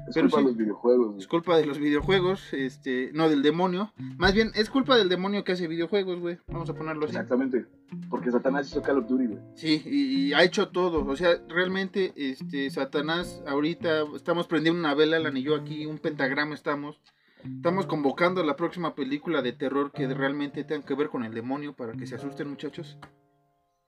Es 0.07 0.15
Pero 0.15 0.29
culpa 0.29 0.39
sí. 0.39 0.43
de 0.45 0.49
los 0.51 0.57
videojuegos. 0.57 1.17
Es 1.19 1.27
culpa 1.27 1.57
de 1.57 1.67
los 1.67 1.79
videojuegos, 1.79 2.53
este, 2.53 3.11
no 3.15 3.29
del 3.29 3.43
demonio. 3.43 3.93
Más 4.19 4.35
bien, 4.35 4.51
es 4.55 4.69
culpa 4.69 4.97
del 4.99 5.09
demonio 5.09 5.45
que 5.45 5.53
hace 5.53 5.67
videojuegos, 5.67 6.21
güey. 6.21 6.39
Vamos 6.47 6.69
a 6.69 6.75
ponerlo 6.75 7.07
así. 7.07 7.13
Exactamente. 7.13 7.65
Porque 8.11 8.31
Satanás 8.31 8.69
hizo 8.69 8.83
Call 8.83 8.99
of 8.99 9.09
Duty, 9.09 9.27
güey. 9.27 9.39
Sí, 9.55 9.83
y, 9.87 10.29
y 10.29 10.33
ha 10.35 10.43
hecho 10.43 10.69
todo. 10.69 11.07
O 11.07 11.17
sea, 11.17 11.41
realmente, 11.49 12.13
este, 12.17 12.71
Satanás, 12.71 13.43
ahorita 13.47 14.05
estamos 14.15 14.47
prendiendo 14.47 14.79
una 14.79 14.95
vela, 14.95 15.19
y 15.35 15.43
yo 15.43 15.55
aquí, 15.55 15.87
un 15.87 15.99
pentagrama 15.99 16.55
estamos. 16.55 17.01
Estamos 17.45 17.87
convocando 17.87 18.43
la 18.43 18.57
próxima 18.57 18.95
película 18.95 19.43
de 19.43 19.53
terror 19.53 19.91
que 19.93 20.07
realmente 20.13 20.65
tenga 20.65 20.85
que 20.85 20.95
ver 20.95 21.09
con 21.09 21.25
el 21.25 21.35
demonio 21.35 21.75
para 21.75 21.93
que 21.93 22.07
se 22.07 22.15
asusten, 22.15 22.49
muchachos. 22.49 22.99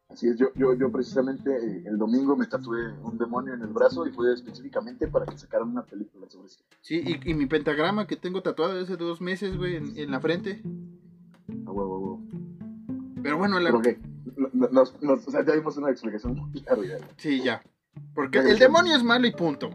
Así 0.08 0.28
es, 0.28 0.36
yo, 0.38 0.46
yo, 0.54 0.72
yo 0.74 0.90
precisamente 0.92 1.50
eh, 1.50 1.82
el 1.86 1.98
domingo 1.98 2.36
me 2.36 2.46
tatué 2.46 2.92
un 3.02 3.18
demonio 3.18 3.54
en 3.54 3.62
el 3.62 3.68
brazo 3.68 4.06
y 4.06 4.12
fue 4.12 4.32
específicamente 4.32 5.08
para 5.08 5.26
que 5.26 5.36
sacaran 5.36 5.68
una 5.70 5.82
película 5.84 6.28
sobre 6.30 6.46
esto. 6.46 6.64
Sí, 6.80 7.02
y, 7.04 7.30
y 7.30 7.34
mi 7.34 7.46
pentagrama 7.46 8.06
que 8.06 8.16
tengo 8.16 8.40
tatuado 8.42 8.74
desde 8.74 8.94
hace 8.94 9.02
dos 9.02 9.20
meses, 9.20 9.56
güey, 9.56 9.76
en, 9.76 9.98
en 9.98 10.10
la 10.10 10.20
frente. 10.20 10.62
A 11.66 11.72
huevo, 11.72 11.94
a 11.94 11.98
huevo. 11.98 12.22
Pero 13.22 13.38
bueno, 13.38 13.56
Alan, 13.56 13.80
Pero 13.82 13.96
ok, 13.96 13.98
no- 14.36 14.48
no- 14.52 14.68
nos, 14.68 15.02
nos- 15.02 15.26
o 15.26 15.30
sea, 15.30 15.44
ya 15.44 15.54
dimos 15.54 15.76
una 15.76 15.90
explicación 15.90 16.36
muy 16.36 16.60
larga. 16.60 16.98
sí, 17.16 17.42
ya. 17.42 17.62
Porque 18.14 18.38
el 18.38 18.58
demonio 18.58 18.94
es 18.94 19.02
malo 19.02 19.26
y 19.26 19.32
punto. 19.32 19.70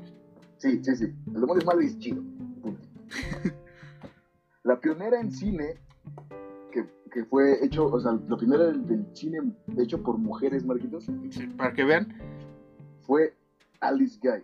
Sí, 0.57 0.79
sí, 0.83 0.95
sí. 0.95 1.05
El 1.27 1.41
demonio 1.41 1.57
es 1.57 1.65
malo 1.65 1.81
y 1.81 1.85
es 1.87 1.99
chido. 1.99 2.23
Punto. 2.61 2.81
La 4.63 4.79
pionera 4.79 5.19
en 5.19 5.31
cine, 5.31 5.75
que, 6.71 6.85
que 7.11 7.25
fue 7.25 7.63
hecho, 7.65 7.85
o 7.87 7.99
sea, 7.99 8.13
la 8.27 8.37
pionera 8.37 8.65
del, 8.65 8.85
del 8.85 9.05
cine 9.15 9.39
hecho 9.77 10.01
por 10.01 10.17
mujeres, 10.17 10.65
Marquitos, 10.65 11.05
Sí, 11.29 11.47
para 11.57 11.73
que 11.73 11.83
vean. 11.83 12.13
fue 13.01 13.33
Alice 13.79 14.19
Guy. 14.21 14.41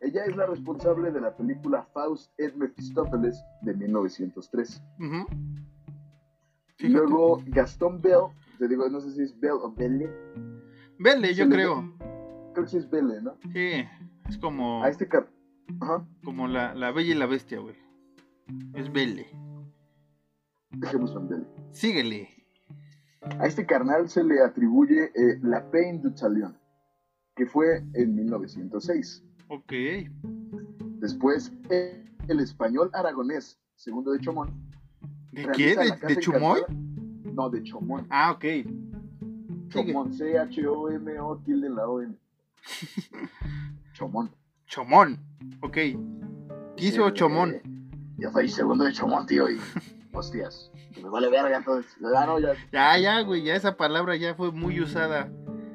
Ella 0.00 0.24
es 0.24 0.34
la 0.36 0.46
responsable 0.46 1.12
de 1.12 1.20
la 1.20 1.36
película 1.36 1.84
Faust 1.94 2.32
et 2.38 2.54
Mephistopheles 2.56 3.40
de 3.62 3.74
1903. 3.74 4.82
Ujú. 4.98 5.26
Y 6.80 6.88
luego 6.88 7.40
Gastón 7.46 8.00
Bell, 8.00 8.24
te 8.58 8.66
digo, 8.66 8.88
no 8.88 9.00
sé 9.00 9.12
si 9.12 9.22
es 9.22 9.38
Bell 9.38 9.52
o 9.62 9.72
Belle, 9.72 10.10
Vele, 10.98 11.34
yo 11.34 11.48
creo. 11.48 11.92
creo 12.52 12.64
que 12.64 12.70
sí 12.70 12.78
es 12.78 12.90
Belle, 12.90 13.20
¿no? 13.22 13.36
Sí, 13.52 13.84
es 14.28 14.38
como, 14.38 14.82
A 14.82 14.88
este 14.88 15.06
car... 15.06 15.28
Ajá, 15.80 16.04
como 16.24 16.48
la, 16.48 16.74
la 16.74 16.90
bella 16.90 17.12
y 17.12 17.14
la 17.14 17.26
bestia, 17.26 17.60
güey. 17.60 17.76
Es 18.74 18.90
Vele. 18.92 19.26
dejémoslo 20.70 21.20
en 21.20 21.28
Belle. 21.28 21.46
Síguele. 21.72 22.28
A 23.38 23.46
este 23.46 23.64
carnal 23.66 24.08
se 24.08 24.24
le 24.24 24.40
atribuye 24.42 25.04
eh, 25.14 25.38
La 25.42 25.70
Peine 25.70 25.98
du 26.00 26.12
Talion, 26.14 26.56
que 27.36 27.46
fue 27.46 27.84
en 27.94 28.14
1906. 28.16 29.22
Ok. 29.48 29.72
Después, 31.00 31.52
eh, 31.70 32.04
el 32.28 32.40
español 32.40 32.90
aragonés, 32.92 33.60
segundo 33.76 34.12
de 34.12 34.18
Chomón. 34.20 34.50
¿De 35.32 35.46
qué? 35.52 35.76
¿De, 35.76 36.14
de 36.14 36.16
Chumoy? 36.20 36.60
No, 37.32 37.48
de 37.48 37.62
Chomón. 37.62 38.06
Ah, 38.10 38.32
ok. 38.32 38.44
Chomón, 39.68 40.12
C-H-O-M-O, 40.12 41.38
tilde 41.44 41.70
la 41.70 41.88
O-N. 41.88 42.14
Chomón. 43.94 44.30
Chomón. 44.66 45.18
Ok. 45.60 45.78
Quiso 46.76 47.08
Eh, 47.08 47.12
Chomón. 47.14 47.54
Ya 48.22 48.30
soy 48.30 48.48
segundo 48.48 48.84
de 48.84 48.92
Chomón, 48.92 49.26
tío, 49.26 49.50
y... 49.50 49.58
Hostias, 50.14 50.70
que 50.94 51.02
me 51.02 51.08
vale 51.08 51.28
verga 51.30 51.56
entonces. 51.56 51.90
Ah, 52.14 52.26
no, 52.26 52.38
ya. 52.38 52.52
Ya, 52.70 52.98
ya, 52.98 53.20
güey. 53.22 53.42
Ya 53.44 53.54
esa 53.56 53.76
palabra 53.78 54.14
ya 54.14 54.34
fue 54.34 54.52
muy 54.52 54.78
usada 54.78 55.30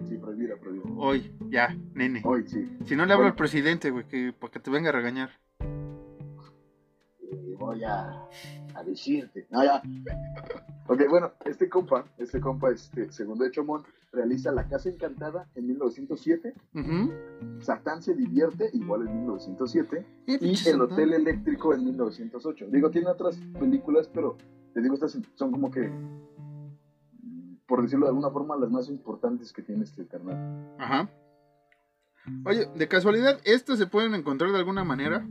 Sí, 0.08 0.16
prohibida, 0.18 0.56
prohibida. 0.58 0.86
hoy. 0.96 1.34
Ya, 1.50 1.76
nene. 1.96 2.22
Hoy 2.24 2.48
sí. 2.48 2.70
Si 2.86 2.96
no 2.96 3.06
le 3.08 3.14
hablo 3.14 3.26
al 3.26 3.36
presidente, 3.36 3.90
güey, 3.90 4.08
que, 4.08 4.32
para 4.40 4.52
que 4.54 4.60
te 4.60 4.70
venga 4.70 4.90
a 4.90 4.92
regañar. 4.94 5.32
Eh, 7.20 7.56
voy 7.58 7.84
a, 7.84 8.28
a 8.76 8.84
decirte. 8.86 9.48
No, 9.50 9.64
ya. 9.64 9.82
Ok, 10.90 11.02
bueno, 11.10 11.32
este 11.46 11.68
compa, 11.68 12.06
este 12.18 12.40
compa, 12.40 12.72
este 12.72 13.12
segundo 13.12 13.44
de 13.44 13.52
Chomón, 13.52 13.84
realiza 14.14 14.52
La 14.52 14.68
Casa 14.70 14.88
Encantada 14.90 15.48
en 15.56 15.68
1907. 15.68 16.54
Ujú. 16.74 17.12
Satán 17.60 18.02
se 18.02 18.16
divierte, 18.16 18.70
igual 18.74 19.08
en 19.08 19.18
1907. 19.18 20.06
Eh, 20.28 20.38
Y 20.40 20.70
El. 20.70 20.82
Hotel 20.82 21.14
Eléctrico 21.14 21.74
en 21.74 21.84
1908. 21.86 22.68
Digo, 22.72 22.90
tiene 22.90 23.10
otras 23.10 23.38
películas, 23.60 24.10
pero 24.14 24.38
te 24.74 24.82
digo, 24.82 24.94
estas 24.94 25.18
son 25.36 25.52
como 25.52 25.70
que, 25.72 25.92
por 27.68 27.82
decirlo 27.82 28.06
de 28.06 28.12
alguna 28.12 28.30
forma, 28.30 28.56
las 28.56 28.72
más 28.72 28.88
importantes 28.90 29.52
que 29.52 29.64
tiene 29.64 29.84
este 29.84 30.08
carnal. 30.08 30.74
Ajá. 30.80 31.10
Oye, 32.46 32.68
de 32.76 32.88
casualidad, 32.88 33.40
¿estas 33.44 33.78
se 33.78 33.88
pueden 33.88 34.14
encontrar 34.14 34.52
de 34.52 34.58
alguna 34.58 34.84
manera? 34.84 35.28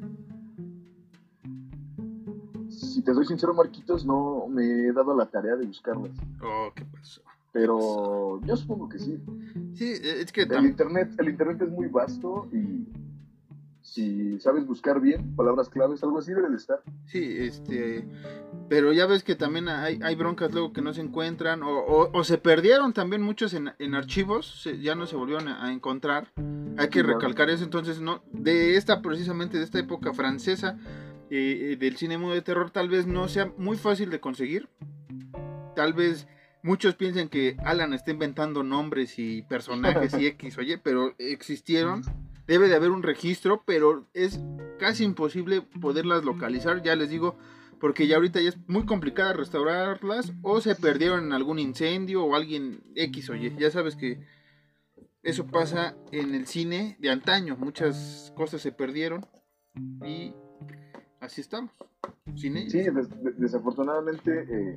Te 3.06 3.14
soy 3.14 3.25
sincero, 3.25 3.54
Marquitos, 3.54 4.04
no 4.04 4.48
me 4.48 4.64
he 4.88 4.92
dado 4.92 5.16
la 5.16 5.26
tarea 5.26 5.54
de 5.56 5.64
buscarlas. 5.64 6.10
Oh, 6.42 6.70
¿qué 6.75 6.84
pasó? 6.84 7.22
Pero 7.52 8.40
yo 8.44 8.56
supongo 8.56 8.88
que 8.88 8.98
sí. 8.98 9.18
Sí, 9.75 9.94
es 10.02 10.32
que 10.32 10.42
El 10.42 10.66
internet, 10.66 11.12
el 11.18 11.28
internet 11.28 11.62
es 11.62 11.70
muy 11.70 11.86
vasto 11.86 12.48
y 12.52 12.84
si 13.80 14.40
sabes 14.40 14.66
buscar 14.66 15.00
bien 15.00 15.36
palabras 15.36 15.68
claves, 15.68 16.02
algo 16.02 16.18
así 16.18 16.32
debe 16.34 16.50
de 16.50 16.56
estar. 16.56 16.80
Sí, 17.06 17.22
este, 17.38 18.04
pero 18.68 18.92
ya 18.92 19.06
ves 19.06 19.22
que 19.22 19.36
también 19.36 19.68
hay, 19.68 20.00
hay 20.02 20.16
broncas 20.16 20.52
luego 20.52 20.72
que 20.72 20.82
no 20.82 20.92
se 20.92 21.00
encuentran 21.02 21.62
o, 21.62 21.78
o- 21.78 22.10
o 22.12 22.25
se 22.25 22.36
perdieron 22.38 22.92
también 22.92 23.22
muchos 23.22 23.54
en, 23.54 23.70
en 23.78 23.94
archivos, 23.94 24.62
se- 24.62 24.80
ya 24.80 24.96
no 24.96 25.06
se 25.06 25.14
volvieron 25.14 25.46
a, 25.46 25.64
a 25.64 25.72
encontrar. 25.72 26.32
Hay 26.76 26.88
que 26.88 27.02
recalcar 27.04 27.48
eso, 27.48 27.62
entonces 27.62 28.00
no, 28.00 28.22
de 28.32 28.76
esta 28.76 29.00
precisamente 29.00 29.56
de 29.58 29.64
esta 29.64 29.78
época 29.78 30.12
francesa 30.12 30.76
eh, 31.30 31.76
del 31.78 31.97
cine 31.97 32.18
mudo 32.18 32.35
de 32.35 32.42
terror 32.42 32.71
tal 32.71 32.88
vez 32.88 33.06
no 33.06 33.28
sea 33.28 33.52
muy 33.56 33.76
fácil 33.76 34.11
de 34.11 34.21
conseguir. 34.21 34.68
Tal 35.75 35.92
vez 35.92 36.26
muchos 36.62 36.95
piensen 36.95 37.28
que 37.28 37.56
Alan 37.64 37.92
está 37.92 38.11
inventando 38.11 38.62
nombres 38.62 39.18
y 39.18 39.42
personajes 39.42 40.14
y 40.18 40.26
X, 40.26 40.59
oye, 40.59 40.78
pero 40.78 41.14
existieron. 41.18 42.02
Debe 42.47 42.68
de 42.68 42.76
haber 42.76 42.90
un 42.90 43.02
registro, 43.02 43.64
pero 43.66 44.09
es 44.14 44.40
casi 44.78 45.02
imposible 45.02 45.62
poderlas 45.62 46.25
localizar, 46.25 46.80
ya 46.80 46.95
les 46.95 47.11
digo, 47.11 47.37
porque 47.80 48.06
ya 48.06 48.16
ahorita 48.16 48.40
ya 48.40 48.50
es 48.50 48.59
muy 48.68 48.87
complicado 48.87 49.33
restaurarlas 49.35 50.33
o 50.42 50.61
se 50.61 50.76
perdieron 50.76 51.25
en 51.25 51.33
algún 51.33 51.59
incendio 51.59 52.25
o 52.25 52.37
alguien 52.37 52.85
X, 52.95 53.30
oye, 53.30 53.52
ya 53.59 53.71
sabes 53.71 53.97
que 53.97 54.21
eso 55.23 55.47
pasa 55.47 55.97
en 56.12 56.37
el 56.37 56.47
cine 56.47 56.97
de 57.00 57.11
antaño, 57.11 57.56
muchas 57.56 58.33
cosas 58.37 58.62
se 58.62 58.71
perdieron 58.71 59.26
y 60.04 60.33
así 61.20 61.40
estamos. 61.40 61.70
Cine. 62.37 62.68
Sí, 62.70 62.78
des- 62.78 63.08
de- 63.23 63.32
desafortunadamente 63.38 64.46
eh, 64.49 64.76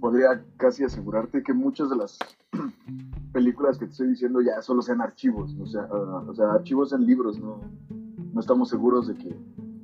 podría 0.00 0.44
casi 0.56 0.84
asegurarte 0.84 1.42
que 1.42 1.52
muchas 1.52 1.90
de 1.90 1.96
las 1.96 2.18
películas 3.32 3.78
que 3.78 3.86
te 3.86 3.92
estoy 3.92 4.08
diciendo 4.08 4.40
ya 4.40 4.60
solo 4.62 4.82
sean 4.82 5.00
archivos, 5.00 5.54
o 5.60 5.66
sea, 5.66 5.88
ah, 5.90 6.24
o 6.26 6.34
sea 6.34 6.52
archivos 6.52 6.92
en 6.92 7.06
libros, 7.06 7.38
no, 7.38 7.60
no 8.32 8.40
estamos 8.40 8.68
seguros 8.68 9.08
de 9.08 9.14
que 9.16 9.36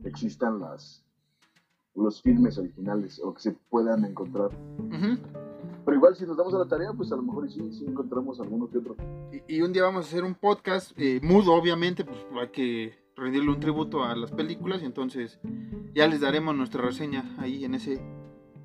existan 0.04 0.60
las 0.60 1.02
los 1.94 2.20
filmes 2.20 2.58
originales 2.58 3.18
o 3.24 3.32
que 3.32 3.40
se 3.40 3.52
puedan 3.70 4.04
encontrar. 4.04 4.50
Pero 5.84 5.96
igual 5.96 6.14
si 6.14 6.26
nos 6.26 6.36
damos 6.36 6.52
a 6.52 6.58
la 6.58 6.66
tarea, 6.68 6.92
pues 6.92 7.10
a 7.12 7.16
lo 7.16 7.22
mejor 7.22 7.50
sí, 7.50 7.72
sí 7.72 7.86
encontramos 7.86 8.38
alguno 8.38 8.68
que 8.68 8.78
otro. 8.78 8.96
Y, 9.32 9.56
y 9.56 9.62
un 9.62 9.72
día 9.72 9.84
vamos 9.84 10.04
a 10.04 10.08
hacer 10.08 10.22
un 10.24 10.34
podcast 10.34 10.92
eh, 10.98 11.20
mudo, 11.22 11.54
obviamente, 11.54 12.04
pues 12.04 12.18
hay 12.38 12.48
que 12.48 12.98
rendirle 13.16 13.50
un 13.50 13.61
tributo 13.61 14.04
a 14.04 14.14
las 14.14 14.30
películas 14.30 14.82
y 14.82 14.85
entonces 14.85 15.38
ya 15.94 16.06
les 16.06 16.20
daremos 16.20 16.54
nuestra 16.54 16.82
reseña 16.82 17.35
ahí 17.38 17.64
en 17.64 17.75
ese, 17.75 18.00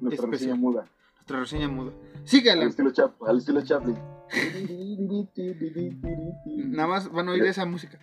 Nuestra 0.01 0.25
Especial. 0.25 0.31
reseña 0.31 0.55
muda. 0.55 0.85
nuestra 1.15 1.39
reseña 1.39 1.67
muda. 1.69 1.91
Sígala. 2.23 2.63
Al 2.63 2.67
estilo, 2.69 2.91
Chap, 2.91 3.21
al 3.23 3.37
estilo 3.37 3.61
Chaplin. 3.61 3.97
Nada 6.71 6.87
más 6.87 7.11
van 7.11 7.29
a 7.29 7.31
oír 7.31 7.43
esa 7.45 7.65
música. 7.65 7.99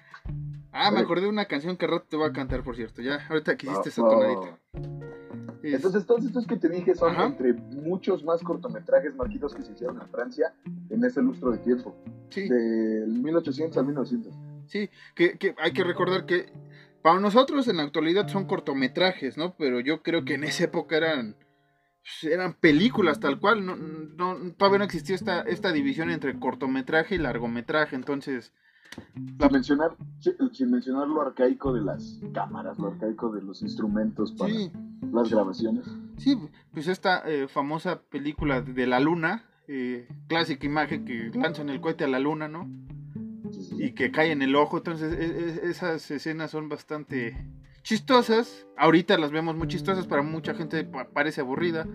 Ah, 0.72 0.90
me 0.90 1.00
acordé 1.00 1.22
de 1.22 1.28
una 1.28 1.46
canción 1.46 1.76
que 1.76 1.86
rato 1.86 2.06
te 2.08 2.16
voy 2.16 2.28
a 2.28 2.32
cantar, 2.32 2.62
por 2.62 2.76
cierto. 2.76 3.02
Ya, 3.02 3.26
ahorita 3.28 3.56
que 3.56 3.66
hiciste 3.66 3.88
esa 3.88 4.02
tonadita. 4.02 4.58
Es- 5.62 5.74
Entonces, 5.74 6.06
todos 6.06 6.24
estos 6.24 6.46
que 6.46 6.56
te 6.56 6.68
dije 6.68 6.94
son 6.94 7.12
Ajá. 7.12 7.26
entre 7.26 7.52
muchos 7.52 8.22
más 8.22 8.40
cortometrajes 8.42 9.14
marquitos 9.16 9.54
que 9.54 9.62
se 9.62 9.72
hicieron 9.72 10.00
en 10.00 10.06
Francia 10.08 10.54
en 10.88 11.02
ese 11.04 11.20
lustro 11.20 11.50
de 11.50 11.58
tiempo, 11.58 11.96
sí, 12.30 12.48
del 12.48 13.08
1800 13.22 13.76
al 13.78 13.86
1900. 13.86 14.32
Sí, 14.68 14.90
que, 15.14 15.38
que 15.38 15.54
hay 15.58 15.72
que 15.72 15.84
recordar 15.84 16.26
que 16.26 16.52
para 17.02 17.20
nosotros 17.20 17.66
en 17.68 17.78
la 17.78 17.82
actualidad 17.84 18.28
son 18.28 18.46
cortometrajes, 18.46 19.36
¿no? 19.36 19.54
Pero 19.56 19.80
yo 19.80 20.02
creo 20.02 20.24
que 20.24 20.34
en 20.34 20.44
esa 20.44 20.64
época 20.64 20.96
eran 20.96 21.36
pues, 22.08 22.32
eran 22.32 22.54
películas 22.54 23.20
tal 23.20 23.38
cual, 23.38 23.64
no, 23.64 23.76
no, 23.76 24.52
todavía 24.54 24.78
no 24.78 24.84
existía 24.84 25.14
esta, 25.14 25.42
esta 25.42 25.72
división 25.72 26.10
entre 26.10 26.38
cortometraje 26.38 27.16
y 27.16 27.18
largometraje, 27.18 27.96
entonces, 27.96 28.52
Sin 29.14 29.52
mencionar, 29.52 29.96
sin 30.52 30.70
mencionar 30.70 31.06
lo 31.06 31.20
arcaico 31.20 31.72
de 31.74 31.82
las 31.82 32.18
cámaras, 32.32 32.78
lo 32.78 32.88
arcaico 32.88 33.30
de 33.30 33.42
los 33.42 33.62
instrumentos 33.62 34.32
para 34.32 34.52
sí, 34.52 34.72
las 35.12 35.30
grabaciones. 35.30 35.86
sí, 36.16 36.38
pues 36.72 36.88
esta 36.88 37.22
eh, 37.26 37.46
famosa 37.46 38.00
película 38.00 38.62
de 38.62 38.86
la 38.86 39.00
luna, 39.00 39.44
eh, 39.66 40.08
clásica 40.28 40.66
imagen 40.66 41.04
que 41.04 41.30
lanzan 41.34 41.68
el 41.68 41.80
cohete 41.80 42.04
a 42.04 42.08
la 42.08 42.18
luna, 42.18 42.48
¿no? 42.48 42.70
Y 43.78 43.92
que 43.92 44.10
cae 44.10 44.32
en 44.32 44.42
el 44.42 44.54
ojo. 44.56 44.78
Entonces, 44.78 45.12
e, 45.12 45.66
e, 45.66 45.70
esas 45.70 46.10
escenas 46.10 46.50
son 46.50 46.68
bastante 46.68 47.36
chistosas. 47.82 48.66
Ahorita 48.76 49.16
las 49.16 49.30
vemos 49.30 49.56
muy 49.56 49.68
chistosas, 49.68 50.06
para 50.06 50.22
mucha 50.22 50.54
gente 50.54 50.84
parece 50.84 51.40
aburrida. 51.40 51.86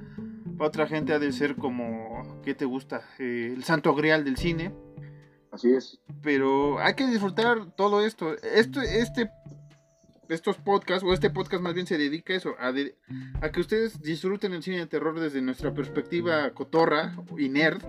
Para 0.58 0.68
otra 0.68 0.88
gente 0.88 1.14
ha 1.14 1.20
de 1.20 1.32
ser 1.32 1.56
como, 1.56 2.42
¿qué 2.44 2.54
te 2.56 2.66
gusta? 2.66 3.02
Eh, 3.20 3.54
el 3.56 3.64
santo 3.64 3.94
grial 3.94 4.24
del 4.24 4.38
cine. 4.38 4.74
Así 5.52 5.72
es. 5.72 6.00
Pero 6.22 6.80
hay 6.80 6.96
que 6.96 7.06
disfrutar 7.06 7.76
todo 7.76 8.04
esto. 8.06 8.34
Esto, 8.42 8.82
este 8.82 9.30
estos 10.30 10.58
podcasts, 10.58 11.04
o 11.04 11.14
este 11.14 11.30
podcast 11.30 11.62
más 11.62 11.74
bien 11.74 11.88
se 11.88 11.98
dedica 11.98 12.34
a 12.34 12.38
eso, 12.38 12.56
a, 12.60 12.74
a, 13.42 13.52
que 13.52 13.60
ustedes 13.60 14.02
disfruten 14.02 14.54
el 14.54 14.64
cine 14.64 14.80
de 14.80 14.88
terror 14.88 15.20
desde 15.20 15.42
nuestra 15.42 15.74
perspectiva 15.74 16.52
cotorra 16.54 17.16
y 17.38 17.50
nerd, 17.50 17.84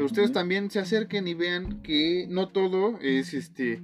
pero 0.00 0.06
ustedes 0.06 0.32
también 0.32 0.70
se 0.70 0.78
acerquen 0.78 1.28
y 1.28 1.34
vean 1.34 1.82
que 1.82 2.26
no 2.30 2.48
todo 2.48 2.98
es 3.02 3.34
este 3.34 3.82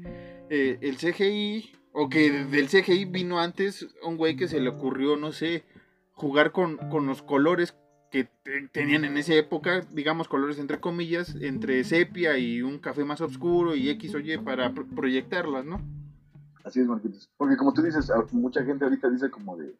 eh, 0.48 0.78
el 0.80 0.96
CGI, 0.96 1.74
o 1.92 2.08
que 2.08 2.30
del 2.46 2.68
CGI 2.68 3.04
vino 3.04 3.38
antes 3.38 3.86
un 4.02 4.16
güey 4.16 4.34
que 4.34 4.48
se 4.48 4.58
le 4.58 4.70
ocurrió, 4.70 5.18
no 5.18 5.32
sé, 5.32 5.66
jugar 6.12 6.52
con, 6.52 6.78
con 6.88 7.04
los 7.04 7.20
colores 7.20 7.76
que 8.10 8.30
tenían 8.72 9.04
en 9.04 9.18
esa 9.18 9.34
época, 9.34 9.82
digamos 9.92 10.26
colores 10.26 10.58
entre 10.58 10.80
comillas, 10.80 11.34
entre 11.38 11.84
sepia 11.84 12.38
y 12.38 12.62
un 12.62 12.78
café 12.78 13.04
más 13.04 13.20
oscuro 13.20 13.76
y 13.76 13.90
X 13.90 14.14
o 14.14 14.18
Y 14.18 14.38
para 14.38 14.72
proyectarlas, 14.72 15.66
¿no? 15.66 15.82
Así 16.64 16.80
es, 16.80 16.86
Marquitos. 16.86 17.28
Porque 17.36 17.58
como 17.58 17.74
tú 17.74 17.82
dices, 17.82 18.10
mucha 18.32 18.64
gente 18.64 18.86
ahorita 18.86 19.10
dice 19.10 19.28
como 19.28 19.58
de, 19.58 19.76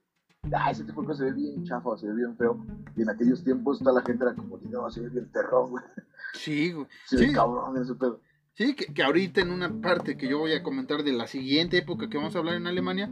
ah, 0.53 0.71
ese 0.71 0.85
tipo 0.85 1.01
de 1.01 1.07
cosas 1.07 1.19
se 1.19 1.25
ve 1.25 1.33
bien 1.33 1.65
chafa, 1.65 1.97
se 1.97 2.07
ve 2.07 2.15
bien 2.15 2.37
feo. 2.37 2.65
Y 2.97 3.03
en 3.03 3.11
aquellos 3.11 3.43
tiempos 3.43 3.79
toda 3.79 3.93
la 3.93 4.03
gente 4.03 4.25
era 4.25 4.35
como, 4.35 4.59
no, 4.71 4.91
se 4.91 5.01
ve 5.01 5.09
bien 5.09 5.31
terror, 5.33 5.69
güey. 5.69 5.85
Sí, 6.35 6.73
güey. 6.73 6.87
Sí, 7.07 7.33
cabrón 7.33 7.77
ese 7.81 7.95
pedo. 7.95 8.21
Sí, 8.55 8.75
que, 8.75 8.87
que, 8.87 9.03
ahorita 9.03 9.43
en 9.43 9.51
una 9.51 9.81
parte 9.81 10.17
que 10.17 10.29
yo 10.29 10.39
voy 10.39 10.53
a 10.53 10.63
comentar 10.63 11.03
de 11.03 11.13
la 11.13 11.27
siguiente 11.27 11.77
época 11.77 12.09
que 12.09 12.17
vamos 12.17 12.35
a 12.35 12.39
hablar 12.39 12.55
en 12.55 12.67
Alemania, 12.67 13.11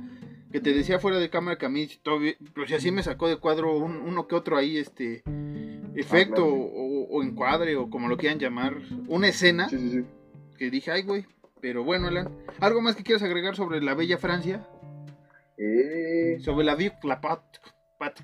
que 0.51 0.61
te 0.61 0.73
decía 0.73 0.99
fuera 0.99 1.19
de 1.19 1.29
cámara 1.29 1.59
que 1.59 1.67
a 1.67 1.69
mí, 1.69 1.87
todavía, 2.03 2.35
pues 2.55 2.73
así 2.73 2.91
me 2.91 3.03
sacó 3.03 3.29
de 3.29 3.37
cuadro 3.37 3.77
uno 3.77 4.27
que 4.27 4.37
otro 4.37 4.57
ahí, 4.57 4.79
este, 4.79 5.23
efecto 5.95 6.43
ah, 6.43 6.49
o, 6.49 7.07
o, 7.11 7.23
encuadre 7.23 7.77
o 7.77 7.91
como 7.91 8.09
lo 8.09 8.17
quieran 8.17 8.39
llamar, 8.39 8.77
una 9.09 9.29
escena, 9.29 9.69
sí, 9.69 9.91
sí. 9.91 10.05
que 10.57 10.71
dije, 10.71 10.91
ay, 10.91 11.03
güey, 11.03 11.27
pero 11.61 11.85
bueno, 11.85 12.09
Alan, 12.09 12.29
¿algo 12.61 12.81
más 12.81 12.95
que 12.95 13.03
quieras 13.03 13.23
agregar 13.23 13.57
sobre 13.57 13.83
la 13.83 13.95
bella 13.95 14.19
Francia? 14.19 14.69
Eh... 15.57 16.39
Sobre 16.41 16.65
la 16.65 16.77
la 17.03 17.21
Pat, 17.21 17.43
Pat, 17.99 18.21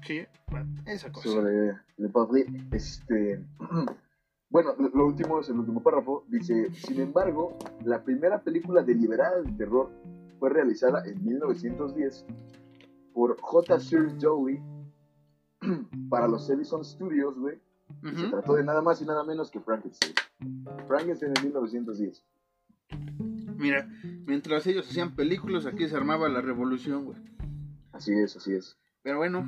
esa 0.86 1.12
cosa. 1.12 1.28
Sobre 1.28 1.78
Patrie, 2.12 2.46
este... 2.72 3.44
Bueno, 4.50 4.74
lo 4.92 5.06
último 5.06 5.38
es 5.38 5.48
el 5.48 5.60
último 5.60 5.80
párrafo. 5.80 6.24
Dice, 6.26 6.74
sin 6.74 7.00
embargo, 7.00 7.56
la 7.84 8.02
primera 8.02 8.40
película 8.42 8.82
deliberada 8.82 9.42
de 9.42 9.52
terror 9.52 9.92
fue 10.40 10.50
realizada 10.50 11.04
en 11.06 11.24
1910 11.24 12.26
por 13.14 13.40
J. 13.40 13.78
Sir 13.78 14.16
Joey 14.20 14.60
para 16.10 16.26
los 16.26 16.50
Edison 16.50 16.84
Studios, 16.84 17.38
güey. 17.38 17.60
Se 18.16 18.28
trató 18.28 18.54
de 18.54 18.64
nada 18.64 18.82
más 18.82 19.00
y 19.02 19.04
nada 19.04 19.22
menos 19.22 19.52
que 19.52 19.60
Frankenstein. 19.60 20.14
Frankenstein 20.88 21.32
en 21.36 21.44
1910. 21.44 22.24
Mira, 23.60 23.86
mientras 24.26 24.66
ellos 24.66 24.88
hacían 24.88 25.14
películas, 25.14 25.66
aquí 25.66 25.86
se 25.86 25.94
armaba 25.94 26.30
la 26.30 26.40
revolución, 26.40 27.04
güey. 27.04 27.18
Así 27.92 28.12
es, 28.14 28.34
así 28.34 28.54
es. 28.54 28.78
Pero 29.02 29.18
bueno. 29.18 29.46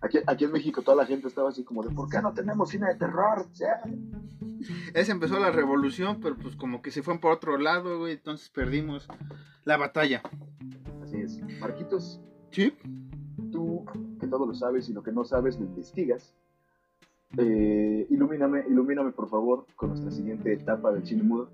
Aquí, 0.00 0.18
aquí, 0.26 0.44
en 0.46 0.52
México 0.52 0.80
toda 0.80 0.96
la 0.96 1.04
gente 1.04 1.28
estaba 1.28 1.50
así 1.50 1.62
como 1.62 1.82
de, 1.82 1.90
¿por 1.90 2.08
qué 2.08 2.22
no 2.22 2.32
tenemos 2.32 2.70
cine 2.70 2.88
de 2.88 2.94
terror? 2.94 3.46
Esa 4.94 5.12
empezó 5.12 5.38
la 5.38 5.50
revolución, 5.50 6.20
pero 6.22 6.36
pues 6.38 6.56
como 6.56 6.80
que 6.80 6.90
se 6.90 7.02
fueron 7.02 7.20
por 7.20 7.32
otro 7.32 7.58
lado, 7.58 7.98
güey, 7.98 8.14
entonces 8.14 8.48
perdimos 8.48 9.06
la 9.64 9.76
batalla. 9.76 10.22
Así 11.02 11.18
es. 11.18 11.38
Marquitos. 11.60 12.18
Sí. 12.50 12.72
Tú, 13.52 13.84
que 14.18 14.26
todo 14.26 14.46
lo 14.46 14.54
sabes 14.54 14.88
y 14.88 14.94
lo 14.94 15.02
que 15.02 15.12
no 15.12 15.24
sabes 15.24 15.58
lo 15.58 15.66
investigas. 15.66 16.34
Eh, 17.36 18.06
ilumíname, 18.08 18.64
ilumíname 18.70 19.12
por 19.12 19.28
favor 19.28 19.66
con 19.76 19.90
nuestra 19.90 20.10
siguiente 20.10 20.50
etapa 20.50 20.92
del 20.92 21.06
cine 21.06 21.24
mudo. 21.24 21.50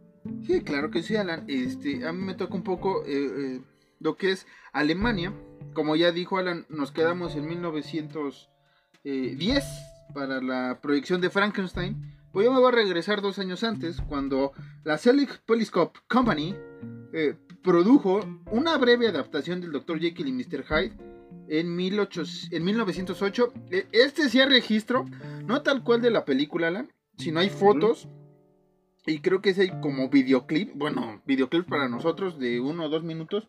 Sí, 0.46 0.62
claro 0.62 0.90
que 0.90 1.02
sí, 1.02 1.16
Alan. 1.16 1.44
Este, 1.48 2.06
a 2.06 2.12
mí 2.12 2.22
me 2.22 2.34
toca 2.34 2.54
un 2.54 2.62
poco 2.62 3.04
eh, 3.04 3.30
eh, 3.36 3.60
lo 4.00 4.16
que 4.16 4.32
es 4.32 4.46
Alemania. 4.72 5.34
Como 5.74 5.96
ya 5.96 6.12
dijo 6.12 6.38
Alan, 6.38 6.64
nos 6.68 6.92
quedamos 6.92 7.34
en 7.34 7.48
1910 7.48 9.64
para 10.14 10.40
la 10.40 10.78
proyección 10.80 11.20
de 11.20 11.30
Frankenstein. 11.30 12.14
Pues 12.32 12.44
yo 12.44 12.52
me 12.52 12.60
voy 12.60 12.68
a 12.68 12.72
regresar 12.72 13.22
dos 13.22 13.38
años 13.38 13.64
antes, 13.64 14.00
cuando 14.02 14.52
la 14.84 14.98
Selig 14.98 15.40
Polyscope 15.46 15.98
Company 16.06 16.54
eh, 17.12 17.34
produjo 17.62 18.20
una 18.50 18.76
breve 18.76 19.08
adaptación 19.08 19.60
del 19.60 19.72
Dr. 19.72 19.98
Jekyll 19.98 20.28
y 20.28 20.32
Mr. 20.32 20.64
Hyde 20.64 20.92
en, 21.48 21.74
1908. 21.74 23.52
E, 23.70 23.86
este 23.92 24.28
sí 24.28 24.40
hay 24.40 24.48
registro, 24.48 25.06
no 25.46 25.62
tal 25.62 25.82
cual 25.82 26.02
de 26.02 26.10
la 26.10 26.24
película, 26.24 26.68
Alan, 26.68 26.92
sino 27.16 27.40
hay 27.40 27.48
fotos. 27.48 28.08
Y 29.06 29.20
creo 29.20 29.40
que 29.40 29.50
es 29.50 29.58
como 29.80 30.08
videoclip, 30.08 30.72
bueno, 30.74 31.22
videoclip 31.26 31.68
para 31.68 31.88
nosotros 31.88 32.40
de 32.40 32.60
uno 32.60 32.84
o 32.84 32.88
dos 32.88 33.04
minutos 33.04 33.48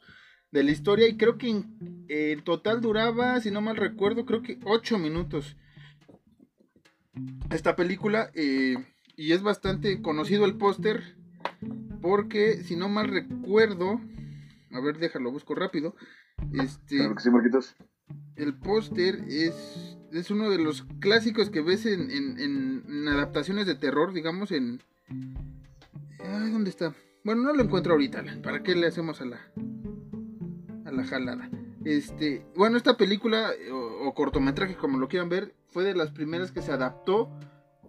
de 0.52 0.64
la 0.64 0.72
historia. 0.72 1.08
Y 1.08 1.18
creo 1.18 1.40
que 1.40 1.64
en, 2.10 2.44
total 2.44 2.80
duraba, 2.80 3.42
si 3.42 3.50
no 3.50 3.62
mal 3.62 3.76
recuerdo, 3.76 4.26
creo 4.26 4.44
que 4.44 4.60
ocho 4.66 5.00
minutos 5.00 5.58
esta 7.50 7.76
película. 7.76 8.30
Eh, 8.36 8.76
y 9.16 9.32
es 9.32 9.42
bastante 9.42 10.00
conocido 10.04 10.46
el 10.46 10.58
póster. 10.58 11.18
Porque, 12.04 12.64
si 12.64 12.76
no 12.76 12.88
mal 12.88 13.08
recuerdo, 13.08 14.00
a 14.72 14.80
ver, 14.80 15.00
déjalo, 15.00 15.32
busco 15.32 15.56
rápido. 15.56 15.96
Este, 16.54 16.98
el 18.36 18.54
póster 18.54 19.24
es, 19.28 19.98
es 20.12 20.30
uno 20.30 20.52
de 20.52 20.60
los 20.60 20.84
clásicos 21.00 21.50
que 21.50 21.62
ves 21.62 21.88
en, 21.88 22.12
en 22.12 23.08
adaptaciones 23.08 23.66
de 23.66 23.74
terror, 23.74 24.14
digamos, 24.14 24.52
en, 24.52 24.84
¿dónde 26.20 26.70
está? 26.70 26.94
Bueno, 27.24 27.44
no 27.44 27.54
lo 27.54 27.64
encuentro 27.64 27.94
ahorita. 27.94 28.24
¿Para 28.44 28.64
qué 28.64 28.76
le 28.76 28.88
hacemos 28.88 29.22
a 29.22 29.26
la 29.26 29.40
a 30.86 30.92
la 30.92 31.04
jalada? 31.04 31.50
Este, 31.86 32.46
bueno, 32.56 32.78
esta 32.78 32.98
película 32.98 33.52
o, 33.72 34.14
cortometraje, 34.14 34.76
como 34.76 34.98
lo 34.98 35.08
quieran 35.08 35.30
ver, 35.30 35.54
fue 35.70 35.84
de 35.84 35.96
las 35.96 36.12
primeras 36.12 36.52
que 36.52 36.62
se 36.62 36.72
adaptó 36.72 37.30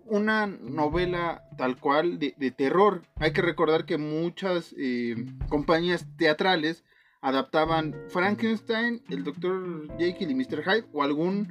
una 0.04 0.46
novela 0.46 1.42
tal 1.56 1.78
cual 1.78 2.18
de, 2.18 2.32
terror. 2.56 3.02
Hay 3.16 3.32
que 3.32 3.42
recordar 3.42 3.84
que 3.84 3.98
muchas 3.98 4.74
eh, 4.78 5.16
compañías 5.48 6.06
teatrales 6.16 6.84
adaptaban 7.20 7.94
Frankenstein, 8.08 9.02
el 9.10 9.24
Dr. 9.24 9.88
Jekyll 9.98 10.30
y 10.30 10.34
Mr. 10.34 10.62
Hyde 10.62 10.86
o 10.92 11.02
algún 11.02 11.48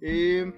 eh, 0.00 0.52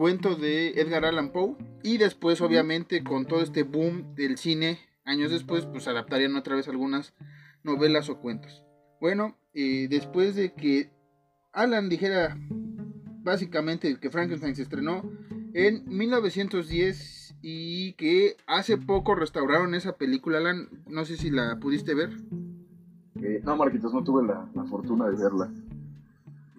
cuento 0.00 0.34
de 0.34 0.80
Edgar 0.80 1.04
Allan 1.04 1.30
Poe. 1.30 1.56
Y 1.82 1.98
después, 1.98 2.40
obviamente, 2.40 3.04
con 3.04 3.26
todo 3.26 3.42
este 3.42 3.64
boom 3.64 4.14
del 4.14 4.38
cine, 4.38 4.78
años 5.04 5.30
después, 5.30 5.66
pues 5.66 5.88
adaptarían 5.88 6.36
otra 6.36 6.56
vez 6.56 6.68
algunas 6.68 7.12
novelas 7.64 8.08
o 8.08 8.18
cuentos. 8.18 8.64
Bueno, 8.98 9.36
eh, 9.52 9.88
después 9.90 10.34
de 10.34 10.54
que 10.54 10.90
Alan 11.52 11.90
dijera 11.90 12.38
básicamente 13.22 14.00
que 14.00 14.08
Frankenstein 14.08 14.56
se 14.56 14.62
estrenó 14.62 15.02
en 15.52 15.84
1910 15.86 17.36
y 17.42 17.92
que 17.92 18.38
hace 18.46 18.78
poco 18.78 19.14
restauraron 19.14 19.74
esa 19.74 19.98
película, 19.98 20.38
Alan, 20.38 20.70
no 20.86 21.04
sé 21.04 21.18
si 21.18 21.30
la 21.30 21.58
pudiste 21.60 21.92
ver. 21.94 22.08
Eh, 23.22 23.42
no, 23.44 23.54
Marquitos, 23.54 23.92
no 23.92 24.02
tuve 24.02 24.26
la, 24.26 24.48
la 24.54 24.64
fortuna 24.64 25.10
de 25.10 25.16
verla. 25.16 25.52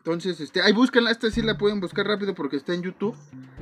Entonces, 0.02 0.42
este, 0.42 0.64
ahí 0.64 0.74
búsquenla, 0.74 1.12
esta 1.12 1.30
sí 1.30 1.44
la 1.44 1.60
pueden 1.60 1.80
buscar 1.80 2.08
rápido 2.08 2.34
porque 2.34 2.56
está 2.56 2.74
en 2.74 2.82
YouTube. 2.82 3.16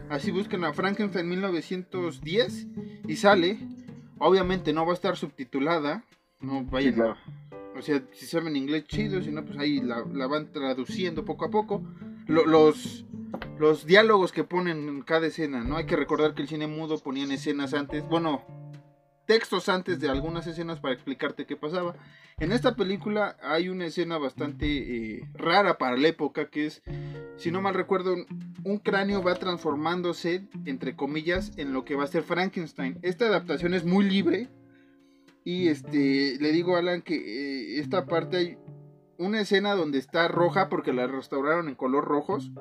Así 0.09 0.31
busquen 0.31 0.63
a 0.63 0.71
Frankenstein 0.71 1.27
1910 1.27 2.67
y 3.09 3.15
sale. 3.17 3.59
Obviamente 4.19 4.71
no 4.71 4.85
va 4.85 4.93
a 4.93 4.95
estar 4.95 5.17
subtitulada. 5.17 6.05
No 6.39 6.63
vayan 6.63 7.01
O 7.77 7.81
sea, 7.81 8.01
si 8.13 8.25
saben 8.25 8.55
inglés 8.55 8.85
chido, 8.87 9.21
si 9.21 9.31
no, 9.31 9.43
pues 9.43 9.57
ahí 9.57 9.81
la, 9.81 10.01
van 10.27 10.49
traduciendo 10.53 11.25
poco 11.25 11.43
a 11.43 11.49
poco. 11.49 11.83
los, 12.25 13.03
los 13.59 13.85
diálogos 13.85 14.31
que 14.31 14.45
ponen 14.45 14.87
en 14.87 15.01
cada 15.01 15.27
escena, 15.27 15.65
¿no? 15.65 15.75
Hay 15.75 15.87
que 15.87 15.97
recordar 15.97 16.35
que 16.35 16.41
el 16.41 16.47
cine 16.47 16.67
mudo 16.67 16.97
ponían 16.99 17.33
escenas 17.33 17.73
antes. 17.73 18.07
Bueno, 18.07 18.45
textos 19.29 19.69
antes 19.69 19.99
de 19.99 20.09
algunas 20.09 20.47
escenas 20.47 20.79
para 20.79 20.95
explicarte 20.95 21.45
qué 21.45 21.55
pasaba. 21.55 21.95
En 22.39 22.51
esta 22.51 22.75
película 22.75 23.37
hay 23.43 23.69
una 23.69 23.85
escena 23.85 24.17
bastante 24.17 24.65
eh, 24.65 25.29
rara 25.35 25.77
para 25.77 25.97
la 25.97 26.07
época 26.07 26.49
que 26.49 26.65
es, 26.65 26.81
si 27.37 27.51
no 27.51 27.61
mal 27.61 27.75
recuerdo, 27.75 28.15
un 28.63 28.79
cráneo 28.79 29.21
va 29.21 29.35
transformándose, 29.35 30.47
entre 30.65 30.95
comillas, 30.95 31.51
en 31.57 31.73
lo 31.73 31.85
que 31.85 31.93
va 31.93 32.05
a 32.05 32.07
ser 32.07 32.23
Frankenstein. 32.23 32.97
Esta 33.03 33.27
adaptación 33.27 33.75
es 33.75 33.85
muy 33.85 34.03
libre 34.03 34.49
y 35.43 35.67
este, 35.67 36.37
le 36.39 36.51
digo 36.51 36.75
a 36.75 36.79
Alan 36.79 37.03
que 37.03 37.13
eh, 37.13 37.79
esta 37.79 38.07
parte 38.07 38.37
hay 38.37 38.57
una 39.19 39.41
escena 39.41 39.75
donde 39.75 39.99
está 39.99 40.27
roja 40.27 40.69
porque 40.69 40.91
la 40.91 41.05
restauraron 41.05 41.69
en 41.69 41.75
color 41.75 42.05
rojos 42.05 42.51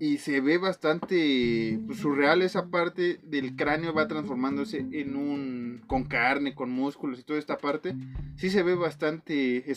y 0.00 0.16
se 0.16 0.40
ve 0.40 0.56
bastante 0.56 1.78
pues, 1.86 1.98
surreal 1.98 2.40
esa 2.40 2.70
parte 2.70 3.20
del 3.22 3.54
cráneo 3.54 3.92
va 3.92 4.08
transformándose 4.08 4.86
en 4.92 5.14
un 5.14 5.82
con 5.86 6.04
carne, 6.04 6.54
con 6.54 6.70
músculos 6.70 7.20
y 7.20 7.22
toda 7.22 7.38
esta 7.38 7.58
parte. 7.58 7.94
Sí 8.36 8.48
se 8.48 8.62
ve 8.62 8.74
bastante 8.74 9.70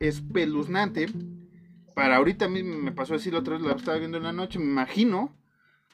espeluznante. 0.00 1.06
Para 1.94 2.16
ahorita 2.16 2.48
mí 2.48 2.64
me 2.64 2.90
pasó 2.90 3.14
así 3.14 3.30
la 3.30 3.38
otra 3.38 3.54
vez, 3.54 3.62
la 3.62 3.74
estaba 3.74 3.98
viendo 3.98 4.16
en 4.16 4.24
la 4.24 4.32
noche, 4.32 4.58
me 4.58 4.64
imagino 4.64 5.30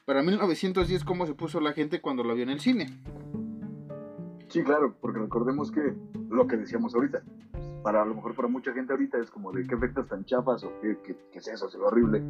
para 0.05 0.23
1910 0.23 1.03
cómo 1.03 1.27
se 1.27 1.35
puso 1.35 1.61
la 1.61 1.73
gente 1.73 2.01
cuando 2.01 2.23
lo 2.23 2.33
vio 2.33 2.43
en 2.43 2.49
el 2.49 2.59
cine. 2.59 2.89
Sí, 4.47 4.63
claro, 4.63 4.95
porque 4.99 5.19
recordemos 5.19 5.71
que 5.71 5.93
lo 6.31 6.47
que 6.47 6.57
decíamos 6.57 6.95
ahorita, 6.95 7.21
para 7.83 8.01
a 8.01 8.05
lo 8.05 8.15
mejor 8.15 8.35
para 8.35 8.47
mucha 8.47 8.73
gente 8.73 8.93
ahorita 8.93 9.17
es 9.19 9.29
como 9.29 9.51
de 9.51 9.65
qué 9.65 9.75
efectos 9.75 10.07
tan 10.07 10.25
chafas 10.25 10.63
o 10.63 10.71
qué, 10.81 10.97
es 11.33 11.47
eso, 11.47 11.69
se 11.69 11.77
ve 11.77 11.83
horrible. 11.83 12.21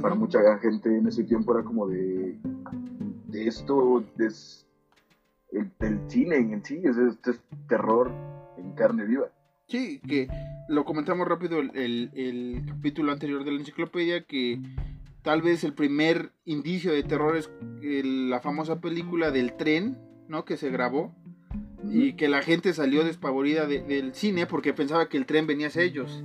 para 0.00 0.14
mucha 0.14 0.40
gente 0.58 0.96
en 0.96 1.06
ese 1.06 1.24
tiempo 1.24 1.54
era 1.54 1.64
como 1.64 1.86
de, 1.86 2.38
de 3.28 3.46
esto, 3.46 4.04
es 4.18 4.66
el, 5.52 5.70
cine 6.08 6.36
en 6.36 6.64
sí, 6.64 6.80
es, 6.84 6.96
este 6.96 7.32
terror 7.68 8.10
en 8.56 8.72
carne 8.72 9.04
viva. 9.04 9.28
Sí, 9.66 10.00
que 10.00 10.28
lo 10.68 10.84
comentamos 10.84 11.26
rápido 11.26 11.60
el, 11.60 12.10
el 12.14 12.64
capítulo 12.66 13.12
anterior 13.12 13.44
de 13.44 13.52
la 13.52 13.58
enciclopedia, 13.58 14.24
que 14.24 14.60
tal 15.22 15.40
vez 15.40 15.64
el 15.64 15.72
primer 15.72 16.32
indicio 16.44 16.92
de 16.92 17.02
terror 17.02 17.36
es 17.36 17.50
la 17.80 18.40
famosa 18.40 18.80
película 18.80 19.30
del 19.30 19.56
tren, 19.56 19.98
¿no? 20.28 20.44
Que 20.44 20.56
se 20.56 20.70
grabó 20.70 21.14
y 21.90 22.14
que 22.14 22.28
la 22.28 22.42
gente 22.42 22.72
salió 22.72 23.04
despavorida 23.04 23.66
del 23.66 24.14
cine 24.14 24.46
porque 24.46 24.72
pensaba 24.72 25.08
que 25.08 25.16
el 25.16 25.26
tren 25.26 25.46
venía 25.46 25.68
hacia 25.68 25.82
ellos. 25.82 26.24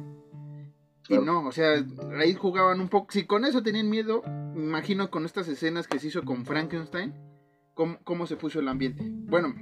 Y 1.07 1.17
no, 1.17 1.47
o 1.47 1.51
sea, 1.51 1.83
ahí 2.19 2.35
jugaban 2.35 2.79
un 2.79 2.87
poco. 2.87 3.11
Si 3.11 3.25
con 3.25 3.43
eso 3.43 3.63
tenían 3.63 3.89
miedo, 3.89 4.21
me 4.53 4.63
imagino 4.63 5.09
con 5.09 5.25
estas 5.25 5.47
escenas 5.47 5.87
que 5.87 5.99
se 5.99 6.07
hizo 6.07 6.23
con 6.23 6.45
Frankenstein, 6.45 7.15
cómo, 7.73 8.27
se 8.27 8.35
puso 8.35 8.59
el 8.59 8.67
ambiente. 8.67 9.03
Bueno, 9.07 9.55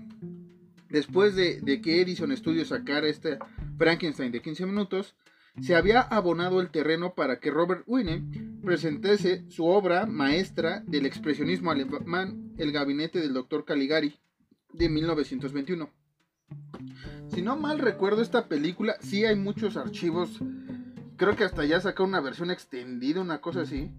después 0.89 1.35
de, 1.35 1.61
de 1.61 1.81
que 1.81 2.01
Edison 2.01 2.35
Studios 2.35 2.69
sacara 2.69 3.07
este 3.07 3.39
Frankenstein 3.77 4.31
de 4.31 4.41
15 4.41 4.65
minutos, 4.65 5.15
se 5.61 5.75
había 5.75 6.01
abonado 6.01 6.61
el 6.61 6.69
terreno 6.69 7.15
para 7.15 7.39
que 7.39 7.49
Robert 7.49 7.83
Wiene 7.87 8.23
presentase 8.63 9.45
su 9.49 9.65
obra 9.65 10.05
maestra 10.05 10.81
del 10.85 11.05
expresionismo 11.05 11.71
alemán, 11.71 12.53
El 12.57 12.71
gabinete 12.71 13.19
del 13.19 13.33
doctor 13.33 13.65
Caligari, 13.65 14.19
de 14.77 14.89
1921. 14.89 15.89
Si 17.33 17.41
no 17.41 17.57
mal 17.57 17.79
recuerdo 17.79 18.21
esta 18.21 18.47
película, 18.47 18.95
sí 19.01 19.25
hay 19.25 19.35
muchos 19.35 19.75
archivos, 19.77 20.39
creo 21.17 21.35
que 21.35 21.43
hasta 21.43 21.65
ya 21.65 21.81
sacó 21.81 22.03
una 22.03 22.21
versión 22.21 22.51
extendida, 22.51 23.21
una 23.21 23.41
cosa 23.41 23.61
así. 23.61 23.91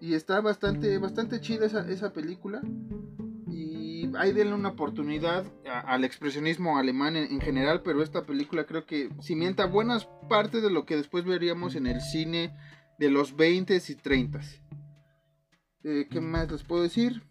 Y 0.00 0.14
está 0.14 0.40
bastante, 0.40 0.98
bastante 0.98 1.40
chida 1.40 1.66
esa, 1.66 1.88
esa 1.88 2.12
película 2.12 2.62
hay 4.16 4.32
denle 4.32 4.54
una 4.54 4.70
oportunidad 4.70 5.44
al 5.64 6.04
expresionismo 6.04 6.78
alemán 6.78 7.16
en, 7.16 7.40
general, 7.40 7.82
pero 7.82 8.02
esta 8.02 8.24
película 8.24 8.64
creo 8.64 8.86
que 8.86 9.10
cimienta 9.20 9.66
buenas 9.66 10.06
partes 10.28 10.62
de 10.62 10.70
lo 10.70 10.84
que 10.84 10.96
después 10.96 11.24
veríamos 11.24 11.74
en 11.74 11.86
el 11.86 12.00
cine 12.00 12.56
de 12.98 13.10
los 13.10 13.36
20 13.36 13.80
y 13.86 13.94
30. 13.94 14.40
Eh, 15.84 16.06
¿Qué 16.10 16.20
más 16.20 16.50
les 16.50 16.62
puedo 16.62 16.82
decir? 16.82 17.22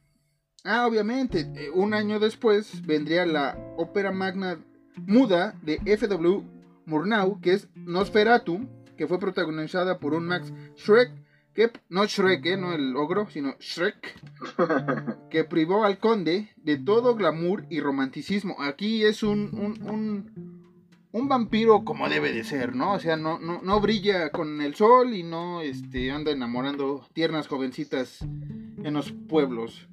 Ah, 0.63 0.85
obviamente, 0.87 1.51
eh, 1.55 1.69
un 1.73 1.93
año 1.93 2.19
después 2.19 2.85
vendría 2.85 3.25
la 3.25 3.57
ópera 3.77 4.11
magna 4.11 4.59
muda 4.95 5.55
de 5.63 5.81
F.W. 5.85 6.43
Murnau, 6.85 7.39
que 7.41 7.53
es 7.53 7.67
Nosferatu, 7.75 8.67
que 8.95 9.07
fue 9.07 9.19
protagonizada 9.19 9.99
por 9.99 10.13
un 10.13 10.27
Max 10.27 10.53
Schreck 10.77 11.11
que 11.53 11.69
no 11.89 12.05
Shrek, 12.05 12.45
¿eh? 12.45 12.57
no 12.57 12.73
el 12.73 12.95
ogro, 12.95 13.29
sino 13.29 13.55
Shrek, 13.59 14.15
que 15.29 15.43
privó 15.43 15.83
al 15.83 15.99
conde 15.99 16.49
de 16.55 16.77
todo 16.77 17.15
glamour 17.15 17.65
y 17.69 17.81
romanticismo. 17.81 18.55
Aquí 18.59 19.03
es 19.03 19.21
un, 19.21 19.49
un, 19.53 20.71
un, 21.11 21.27
vampiro 21.27 21.83
como 21.83 22.07
debe 22.07 22.31
de 22.31 22.45
ser, 22.45 22.73
¿no? 22.75 22.93
O 22.93 22.99
sea, 22.99 23.17
no, 23.17 23.37
no, 23.39 23.61
no, 23.61 23.81
brilla 23.81 24.29
con 24.29 24.61
el 24.61 24.75
sol 24.75 25.13
y 25.13 25.23
no 25.23 25.61
este, 25.61 26.11
anda 26.11 26.31
enamorando 26.31 27.05
tiernas 27.13 27.47
jovencitas 27.47 28.21
en 28.21 28.93
los 28.93 29.11
pueblos. 29.11 29.89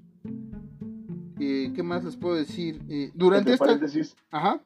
Eh, 1.41 1.73
¿Qué 1.75 1.83
más 1.83 2.05
les 2.05 2.17
puedo 2.17 2.35
decir? 2.35 2.83
Eh, 2.89 3.11
durante 3.15 3.53
esta... 3.53 3.65
Paréntesis, 3.65 4.17
Ajá. 4.31 4.61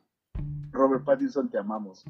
Robert 0.72 1.04
Pattinson, 1.04 1.50
te 1.50 1.58
amamos. 1.58 2.04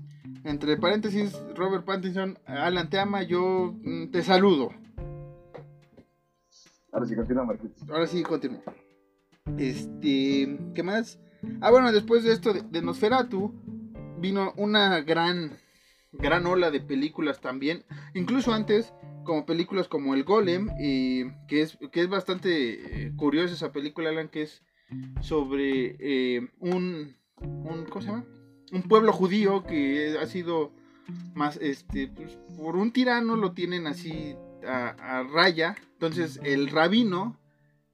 Entre 0.44 0.76
paréntesis, 0.76 1.36
Robert 1.56 1.84
Pattinson, 1.84 2.38
Alan 2.46 2.88
te 2.88 2.98
ama, 2.98 3.22
yo 3.22 3.74
mm, 3.82 4.10
te 4.10 4.22
saludo. 4.22 4.70
Ahora 6.92 7.06
sí, 7.06 7.16
continúa, 7.16 7.44
Marquitos. 7.44 7.88
Ahora 7.90 8.06
sí, 8.06 8.22
continúa. 8.22 8.62
Este, 9.58 10.58
¿qué 10.74 10.82
más? 10.82 11.18
Ah, 11.60 11.70
bueno, 11.70 11.90
después 11.90 12.22
de 12.22 12.32
esto 12.32 12.52
de, 12.52 12.82
Nosferatu, 12.82 13.52
vino 14.18 14.52
una 14.56 15.00
gran, 15.00 15.58
gran 16.12 16.46
ola 16.46 16.70
de 16.70 16.80
películas 16.80 17.40
también. 17.40 17.84
Incluso 18.14 18.52
antes, 18.52 18.92
como 19.24 19.46
películas 19.46 19.88
como 19.88 20.14
El 20.14 20.24
Golem, 20.24 20.68
que, 20.76 21.62
es, 21.62 21.78
que 21.90 22.00
es 22.00 22.08
bastante 22.08 23.06
eh, 23.06 23.12
curiosa 23.16 23.54
esa 23.54 23.72
película, 23.72 24.10
Alan, 24.10 24.28
que 24.28 24.42
es 24.42 24.62
sobre 25.20 25.96
eh, 25.98 26.48
un, 26.58 27.16
un, 27.40 27.86
¿cómo 27.88 28.02
se 28.02 28.08
llama? 28.08 28.26
un 28.72 28.82
pueblo 28.82 29.12
judío 29.12 29.64
que 29.64 30.16
ha 30.18 30.26
sido 30.26 30.72
más, 31.34 31.58
este, 31.58 32.08
pues, 32.08 32.38
por 32.56 32.76
un 32.76 32.92
tirano 32.92 33.36
lo 33.36 33.52
tienen 33.52 33.86
así 33.86 34.34
a, 34.66 35.22
raya. 35.30 35.76
Entonces 35.92 36.40
el 36.42 36.68
rabino 36.68 37.38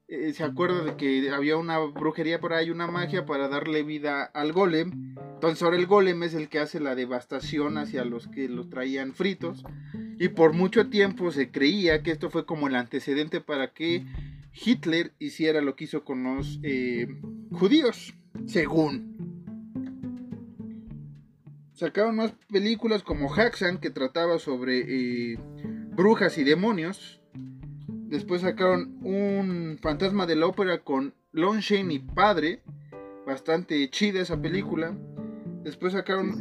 eh, 0.07 0.33
se 0.33 0.45
acuerda 0.45 0.85
de 0.85 0.97
que 0.97 1.31
había 1.31 1.57
una 1.57 1.79
brujería 1.79 2.41
por 2.41 2.53
ahí, 2.53 2.71
una 2.71 2.87
magia 2.87 3.27
para 3.27 3.49
darle 3.49 3.83
vida 3.83 4.23
al 4.23 4.53
golem. 4.53 5.17
Entonces 5.35 5.63
ahora 5.63 5.77
el 5.77 5.87
golem 5.87 6.23
es 6.23 6.35
el 6.35 6.49
que 6.49 6.61
hace 6.61 6.81
la 6.81 6.95
devastación 6.95 7.77
hacia 7.77 8.05
los 8.05 8.29
que 8.29 8.49
los 8.49 8.71
traían 8.71 9.15
fritos. 9.15 9.65
Y 10.19 10.29
por 10.29 10.53
mucho 10.53 10.89
tiempo 10.89 11.31
se 11.31 11.51
creía 11.51 12.03
que 12.03 12.11
esto 12.11 12.31
fue 12.31 12.45
como 12.45 12.67
el 12.69 12.75
antecedente 12.75 13.41
para 13.41 13.73
que 13.73 14.05
Hitler 14.53 15.13
hiciera 15.19 15.61
lo 15.61 15.77
que 15.77 15.85
hizo 15.85 16.05
con 16.05 16.25
los 16.25 16.59
eh, 16.63 17.07
judíos, 17.53 18.15
según 18.47 19.19
sacaron 21.79 22.17
más 22.17 22.33
películas 22.51 23.05
como 23.05 23.33
Haxan, 23.33 23.79
que 23.79 23.91
trataba 23.91 24.41
sobre 24.41 24.81
eh, 24.81 25.39
brujas 25.93 26.37
y 26.39 26.45
demonios. 26.45 27.21
Después 27.89 28.43
sacaron 28.43 28.99
un 29.03 29.79
fantasma 29.81 30.27
de 30.27 30.35
la 30.35 30.47
ópera 30.47 30.83
con 30.83 31.15
Lon 31.31 31.61
Shane 31.61 31.95
y 31.95 31.99
padre. 32.01 32.63
Bastante 33.25 33.89
chida 33.91 34.21
esa 34.21 34.41
película. 34.41 34.97
Después 35.63 35.93
sacaron 35.93 36.33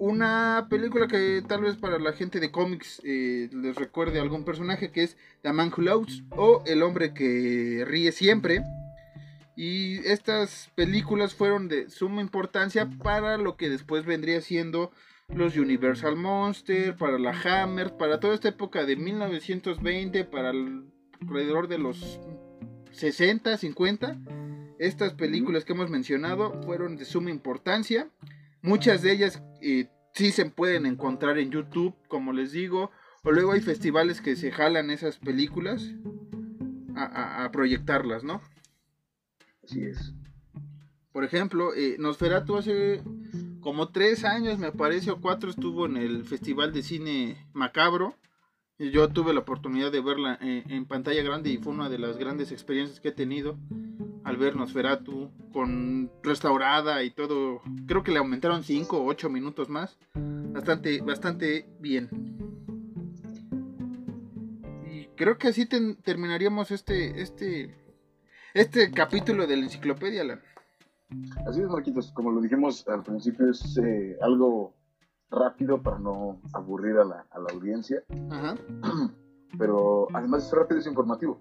una 0.00 0.66
película 0.70 1.06
que 1.08 1.42
tal 1.46 1.60
vez 1.60 1.76
para 1.76 1.98
la 1.98 2.14
gente 2.14 2.40
de 2.40 2.50
cómics 2.50 3.02
eh, 3.04 3.50
les 3.52 3.76
recuerde 3.76 4.18
algún 4.18 4.46
personaje 4.46 4.90
que 4.90 5.02
es 5.02 5.18
The 5.42 5.52
Man 5.52 5.70
Who 5.76 5.82
Loves 5.82 6.22
o 6.30 6.62
El 6.64 6.82
hombre 6.82 7.12
que 7.12 7.84
ríe 7.86 8.10
siempre. 8.10 8.62
Y 9.56 9.98
estas 10.06 10.70
películas 10.74 11.34
fueron 11.34 11.68
de 11.68 11.90
suma 11.90 12.22
importancia 12.22 12.88
para 13.02 13.36
lo 13.36 13.58
que 13.58 13.68
después 13.68 14.06
vendría 14.06 14.40
siendo 14.40 14.90
los 15.28 15.58
Universal 15.58 16.16
Monsters, 16.16 16.96
para 16.96 17.18
la 17.18 17.32
Hammer, 17.32 17.94
para 17.98 18.20
toda 18.20 18.34
esta 18.34 18.48
época 18.48 18.86
de 18.86 18.96
1920, 18.96 20.24
para 20.24 20.52
alrededor 21.20 21.68
de 21.68 21.76
los 21.76 22.18
60, 22.92 23.54
50. 23.54 24.16
Estas 24.78 25.12
películas 25.12 25.66
que 25.66 25.74
hemos 25.74 25.90
mencionado 25.90 26.58
fueron 26.62 26.96
de 26.96 27.04
suma 27.04 27.30
importancia. 27.30 28.08
Muchas 28.62 29.02
de 29.02 29.12
ellas 29.12 29.42
eh, 29.62 29.88
sí 30.14 30.32
se 30.32 30.46
pueden 30.46 30.86
encontrar 30.86 31.38
en 31.38 31.50
YouTube, 31.50 31.94
como 32.08 32.32
les 32.32 32.52
digo. 32.52 32.90
O 33.22 33.32
luego 33.32 33.52
hay 33.52 33.60
festivales 33.60 34.20
que 34.20 34.36
se 34.36 34.50
jalan 34.50 34.90
esas 34.90 35.18
películas 35.18 35.94
a 36.96 37.48
proyectarlas, 37.50 38.24
¿no? 38.24 38.42
es. 39.78 40.12
Por 41.12 41.24
ejemplo, 41.24 41.74
eh, 41.74 41.96
Nosferatu 41.98 42.56
hace 42.56 43.02
como 43.60 43.90
tres 43.90 44.24
años, 44.24 44.58
me 44.58 44.72
parece, 44.72 45.10
o 45.10 45.20
cuatro, 45.20 45.50
estuvo 45.50 45.86
en 45.86 45.96
el 45.96 46.24
Festival 46.24 46.72
de 46.72 46.82
Cine 46.82 47.46
Macabro. 47.52 48.14
Y 48.78 48.90
yo 48.90 49.08
tuve 49.08 49.34
la 49.34 49.40
oportunidad 49.40 49.92
de 49.92 50.00
verla 50.00 50.38
en, 50.40 50.70
en, 50.70 50.86
pantalla 50.86 51.22
grande 51.22 51.50
y 51.50 51.58
fue 51.58 51.74
una 51.74 51.90
de 51.90 51.98
las 51.98 52.16
grandes 52.16 52.50
experiencias 52.50 52.98
que 52.98 53.08
he 53.08 53.12
tenido 53.12 53.58
al 54.30 54.36
ver 54.36 54.56
Nosferatu 54.56 55.30
con 55.52 56.10
restaurada 56.22 57.02
y 57.02 57.10
todo. 57.10 57.60
Creo 57.86 58.02
que 58.02 58.12
le 58.12 58.18
aumentaron 58.18 58.62
cinco 58.62 58.98
o 58.98 59.06
ocho 59.06 59.28
minutos 59.28 59.68
más. 59.68 59.98
Bastante, 60.14 61.00
bastante 61.02 61.68
bien. 61.80 62.08
Y 64.90 65.06
creo 65.16 65.36
que 65.36 65.48
así 65.48 65.66
terminaríamos 65.66 66.70
este, 66.70 67.20
este 67.20 67.76
este 68.54 68.90
capítulo 68.90 69.46
de 69.46 69.56
la 69.56 69.64
enciclopedia, 69.64 70.22
Alan. 70.22 70.40
Así 71.46 71.60
es, 71.60 71.68
Marquitos. 71.68 72.12
Como 72.12 72.32
lo 72.32 72.40
dijimos 72.40 72.86
al 72.88 73.02
principio, 73.02 73.50
es 73.50 73.78
eh, 73.78 74.16
algo 74.20 74.74
rápido 75.30 75.80
para 75.82 75.98
no 75.98 76.40
aburrir 76.52 76.96
a 76.96 77.04
la, 77.04 77.26
audiencia. 77.52 78.02
pero 79.58 80.08
además 80.12 80.46
es 80.46 80.52
rápido 80.52 80.78
y 80.78 80.80
es 80.80 80.86
informativo. 80.86 81.40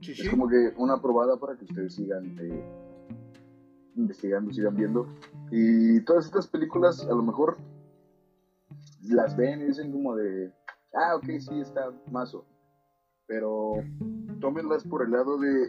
Sí, 0.00 0.12
Es 0.12 0.18
sí. 0.18 0.28
como 0.28 0.48
que 0.48 0.72
una 0.76 1.00
probada 1.00 1.38
para 1.38 1.56
que 1.56 1.64
ustedes 1.64 1.94
sigan 1.94 2.36
eh, 2.38 2.64
investigando, 3.96 4.52
sigan 4.52 4.76
viendo. 4.76 5.06
Y 5.50 6.00
todas 6.02 6.26
estas 6.26 6.46
películas 6.46 7.04
a 7.04 7.14
lo 7.14 7.22
mejor 7.22 7.56
las 9.02 9.36
ven 9.36 9.60
y 9.62 9.64
dicen 9.64 9.90
como 9.92 10.14
de, 10.16 10.52
ah, 10.94 11.16
ok, 11.16 11.24
sí, 11.38 11.60
está 11.60 11.90
mazo. 12.10 12.44
Pero 13.26 13.72
tómenlas 14.40 14.84
por 14.84 15.02
el 15.02 15.10
lado 15.10 15.38
de 15.38 15.68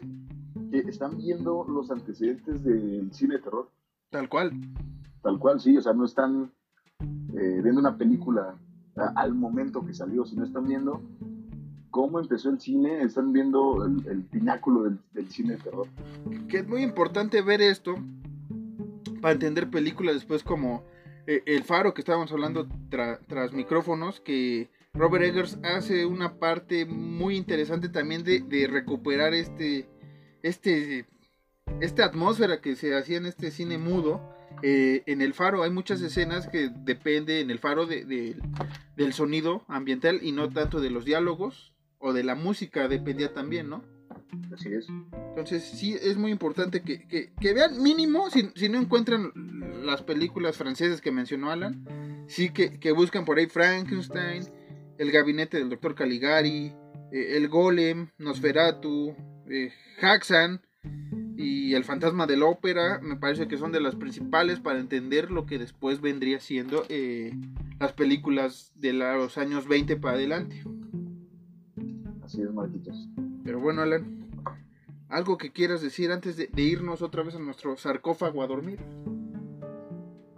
que 0.72 0.90
están 0.90 1.18
viendo 1.18 1.66
los 1.68 1.90
antecedentes 1.92 2.64
del 2.64 3.12
cine 3.12 3.36
de 3.36 3.42
terror. 3.42 3.70
Tal 4.12 4.30
cual. 4.30 4.52
Tal 5.22 5.40
cual, 5.40 5.60
sí, 5.60 5.76
o 5.78 5.82
sea, 5.82 5.94
no 5.94 6.06
están 6.06 6.52
eh, 7.02 7.62
viendo 7.62 7.80
una 7.80 7.98
película 7.98 8.56
al 9.16 9.34
momento 9.34 9.86
que 9.86 9.94
salió, 9.94 10.26
sino 10.26 10.44
están 10.44 10.68
viendo 10.68 11.02
cómo 11.90 12.20
empezó 12.20 12.50
el 12.50 12.60
cine, 12.60 13.02
están 13.02 13.34
viendo 13.34 13.86
el, 13.86 14.06
el 14.08 14.24
pináculo 14.24 14.84
del, 14.84 15.00
del 15.14 15.30
cine 15.30 15.56
de 15.56 15.64
terror. 15.64 15.88
Que 16.48 16.58
es 16.60 16.68
muy 16.68 16.82
importante 16.84 17.42
ver 17.42 17.62
esto 17.62 17.96
para 19.22 19.34
entender 19.34 19.70
películas 19.70 20.16
después 20.16 20.44
como 20.44 20.84
eh, 21.28 21.44
El 21.46 21.64
Faro 21.64 21.94
que 21.94 22.02
estábamos 22.02 22.32
hablando 22.32 22.68
tra- 22.90 23.20
tras 23.28 23.54
micrófonos, 23.54 24.20
que 24.22 24.70
Robert 24.94 25.24
Eggers 25.26 25.60
hace 25.64 26.06
una 26.06 26.36
parte 26.40 26.86
muy 26.86 27.36
interesante 27.36 27.90
también 27.90 28.24
de, 28.24 28.40
de 28.42 28.68
recuperar 28.68 29.34
este, 29.34 29.88
este, 30.42 31.06
esta 31.82 32.06
atmósfera 32.06 32.62
que 32.62 32.76
se 32.76 32.96
hacía 32.98 33.18
en 33.18 33.26
este 33.26 33.52
cine 33.52 33.78
mudo. 33.78 34.22
Eh, 34.64 35.04
en 35.06 35.22
el 35.22 35.34
faro 35.34 35.64
hay 35.64 35.70
muchas 35.70 36.02
escenas 36.02 36.48
que 36.48 36.70
depende 36.70 37.40
en 37.40 37.50
el 37.52 37.60
faro 37.60 37.86
de- 37.86 38.04
de- 38.04 38.36
del 38.98 39.14
sonido 39.14 39.64
ambiental 39.68 40.20
y 40.24 40.32
no 40.32 40.50
tanto 40.50 40.82
de 40.82 40.90
los 40.90 41.06
diálogos 41.06 41.74
o 42.00 42.14
de 42.14 42.24
la 42.24 42.36
música 42.36 42.88
dependía 42.88 43.34
también, 43.34 43.70
¿no? 43.70 43.84
Así 44.54 44.70
es. 44.74 44.88
Entonces 45.30 45.64
sí 45.64 45.94
es 46.02 46.18
muy 46.18 46.32
importante 46.32 46.82
que, 46.82 47.08
que- 47.08 47.32
que 47.40 47.54
vean 47.54 47.82
mínimo, 47.82 48.30
si, 48.30 48.50
si 48.56 48.70
no 48.70 48.80
encuentran 48.80 49.32
las 49.84 50.02
películas 50.02 50.58
francesas 50.58 51.02
que 51.02 51.12
mencionó 51.12 51.52
Alan, 51.52 51.86
sí 52.28 52.50
que, 52.52 52.80
que 52.80 52.92
buscan 52.92 53.26
por 53.26 53.38
ahí 53.38 53.48
Frankenstein, 53.48 54.44
El 54.98 55.12
gabinete 55.12 55.58
del 55.58 55.70
doctor 55.70 55.96
Caligari, 55.96 56.74
eh, 57.12 57.38
El 57.38 57.48
Golem, 57.48 58.10
Nosferatu, 58.18 59.16
eh, 59.50 59.72
Haxan 60.02 60.62
y 61.38 61.74
El 61.74 61.84
fantasma 61.86 62.28
de 62.28 62.38
la 62.38 62.46
ópera, 62.46 63.00
me 63.02 63.16
parece 63.16 63.48
que 63.48 63.58
son 63.58 63.72
de 63.72 63.80
las 63.82 63.96
principales 63.96 64.60
para 64.60 64.80
entender 64.80 65.32
lo 65.32 65.46
que 65.46 65.58
después 65.58 66.02
vendría 66.02 66.40
siendo 66.40 66.86
eh, 66.90 67.32
las 67.80 67.94
películas 67.94 68.72
de 68.76 68.94
los 68.94 69.38
años 69.38 69.68
20 69.68 69.96
para 69.98 70.16
adelante. 70.16 70.64
Así 72.44 72.54
Marquitos. 72.54 73.10
Pero 73.44 73.60
bueno, 73.60 73.82
Alan, 73.82 74.30
algo 75.10 75.38
que 75.38 75.52
quieras 75.52 75.82
decir 75.82 76.12
antes 76.12 76.38
de, 76.38 76.48
de 76.48 76.62
irnos 76.62 77.02
otra 77.02 77.24
vez 77.24 77.36
a 77.36 77.40
nuestro 77.40 77.76
sarcófago 77.78 78.44
a 78.44 78.48
dormir. 78.48 78.80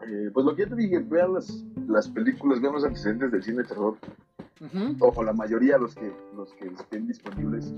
Eh, 0.07 0.29
pues 0.33 0.45
lo 0.45 0.55
que 0.55 0.63
ya 0.63 0.69
te 0.69 0.75
dije, 0.75 0.99
vean 0.99 1.33
las, 1.33 1.65
las 1.87 2.07
películas, 2.09 2.61
vean 2.61 2.73
los 2.73 2.83
antecedentes 2.83 3.31
del 3.31 3.43
cine 3.43 3.63
de 3.63 3.67
terror. 3.69 3.97
Ojo, 4.99 5.23
la 5.23 5.33
mayoría, 5.33 5.77
los 5.79 5.95
que, 5.95 6.13
los 6.35 6.53
que 6.53 6.67
estén 6.67 7.07
disponibles, 7.07 7.73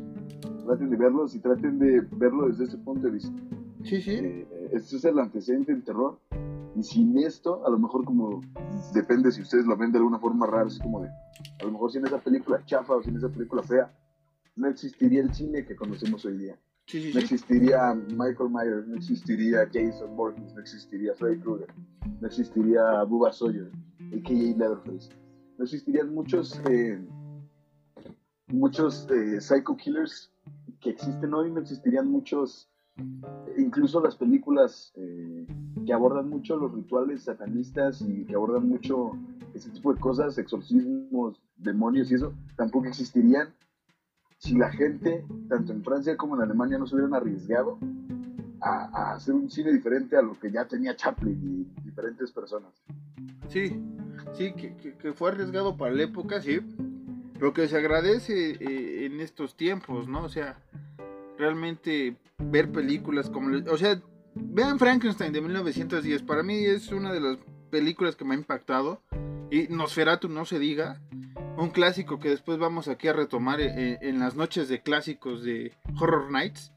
traten 0.65 0.89
de 0.89 0.97
verlos 0.97 1.33
y 1.33 1.39
traten 1.39 1.79
de 1.79 2.01
verlo 2.11 2.49
desde 2.49 2.65
ese 2.65 2.77
punto 2.77 3.07
de 3.07 3.13
vista. 3.13 3.31
Sí, 3.83 4.01
sí. 4.01 4.11
Eh, 4.11 4.69
este 4.73 4.97
es 4.97 5.05
el 5.05 5.17
antecedente 5.17 5.71
del 5.71 5.83
terror. 5.83 6.19
Y 6.75 6.83
sin 6.83 7.17
esto, 7.19 7.65
a 7.65 7.69
lo 7.69 7.77
mejor 7.77 8.03
como 8.03 8.41
depende 8.93 9.31
si 9.31 9.41
ustedes 9.41 9.65
lo 9.65 9.77
ven 9.77 9.91
de 9.91 9.99
alguna 9.99 10.19
forma 10.19 10.45
rara, 10.47 10.67
es 10.67 10.79
como 10.79 11.01
de, 11.01 11.07
a 11.07 11.63
lo 11.63 11.71
mejor 11.71 11.91
sin 11.91 12.05
esa 12.05 12.17
película 12.17 12.65
chafa 12.65 12.95
o 12.95 13.03
sin 13.03 13.15
esa 13.15 13.29
película 13.29 13.61
fea, 13.61 13.91
no 14.55 14.67
existiría 14.67 15.21
el 15.21 15.33
cine 15.33 15.65
que 15.65 15.75
conocemos 15.75 16.25
hoy 16.25 16.37
día. 16.37 16.59
Sí, 16.85 17.01
sí, 17.01 17.11
No 17.13 17.19
existiría 17.21 17.93
Michael 17.93 18.49
Myers, 18.49 18.87
no 18.87 18.95
existiría 18.95 19.69
Jason 19.71 20.15
Voorhees, 20.15 20.53
no 20.53 20.59
existiría 20.59 21.13
Freddy 21.15 21.39
Krueger, 21.39 21.73
no 22.19 22.27
existiría 22.27 23.03
Bubba 23.03 23.31
Sawyer, 23.31 23.71
a.k.a. 23.99 24.57
Leatherface. 24.57 25.09
No 25.57 25.63
existirían 25.63 26.13
muchos, 26.13 26.59
eh, 26.69 26.99
muchos 28.47 29.07
eh, 29.11 29.39
psycho 29.39 29.77
killers 29.77 30.29
que 30.81 30.89
existen 30.89 31.33
hoy, 31.33 31.51
no 31.51 31.61
existirían 31.61 32.11
muchos, 32.11 32.69
incluso 33.57 34.01
las 34.01 34.17
películas 34.17 34.91
eh, 34.95 35.47
que 35.85 35.93
abordan 35.93 36.29
mucho 36.29 36.57
los 36.57 36.73
rituales 36.73 37.23
satanistas 37.23 38.01
y 38.01 38.25
que 38.25 38.35
abordan 38.35 38.67
mucho 38.67 39.11
ese 39.53 39.69
tipo 39.69 39.93
de 39.93 39.99
cosas, 40.01 40.37
exorcismos, 40.37 41.41
demonios 41.55 42.11
y 42.11 42.15
eso, 42.15 42.33
tampoco 42.57 42.87
existirían 42.87 43.53
si 44.43 44.55
la 44.55 44.69
gente, 44.71 45.23
tanto 45.47 45.71
en 45.71 45.83
Francia 45.83 46.17
como 46.17 46.35
en 46.35 46.41
Alemania, 46.41 46.77
no 46.77 46.85
se 46.85 46.95
hubieran 46.95 47.13
arriesgado 47.13 47.77
a, 48.59 48.89
a 49.11 49.15
hacer 49.15 49.33
un 49.33 49.49
cine 49.49 49.71
diferente 49.71 50.17
a 50.17 50.21
lo 50.21 50.37
que 50.37 50.51
ya 50.51 50.65
tenía 50.67 50.95
Chaplin 50.97 51.67
y 51.79 51.81
diferentes 51.81 52.29
personas. 52.31 52.71
Sí, 53.47 53.79
sí, 54.33 54.53
que, 54.53 54.75
que- 54.75 54.95
que 54.97 55.13
fue 55.13 55.31
arriesgado 55.31 55.77
para 55.77 55.93
la 55.93 56.03
época, 56.03 56.41
sí. 56.41 56.59
Lo 57.39 57.53
que 57.53 57.67
se 57.69 57.77
agradece 57.77 58.51
eh, 58.59 59.05
en 59.05 59.21
estos 59.21 59.55
tiempos, 59.55 60.07
¿no? 60.09 60.23
O 60.23 60.29
sea, 60.29 60.57
realmente 61.37 62.17
ver 62.37 62.69
películas 62.71 63.29
como... 63.29 63.55
O 63.71 63.77
sea, 63.77 64.01
vean 64.35 64.77
Frankenstein 64.77 65.31
de 65.33 65.41
1910. 65.41 66.21
Para 66.23 66.43
mí 66.43 66.65
es 66.65 66.91
una 66.91 67.11
de 67.13 67.21
las 67.21 67.37
películas 67.69 68.15
que 68.17 68.25
me 68.25 68.35
ha 68.35 68.37
impactado. 68.37 69.01
Y 69.51 69.67
Nosferatu, 69.69 70.27
no 70.29 70.45
se 70.45 70.59
diga. 70.59 71.01
Un 71.57 71.69
clásico 71.69 72.19
que 72.19 72.29
después 72.29 72.57
vamos 72.57 72.87
aquí 72.87 73.07
a 73.07 73.13
retomar 73.13 73.61
eh, 73.61 73.99
en 74.01 74.19
las 74.19 74.35
noches 74.35 74.67
de 74.69 74.81
clásicos 74.81 75.43
de 75.43 75.73
Horror 75.99 76.31
Nights. 76.31 76.71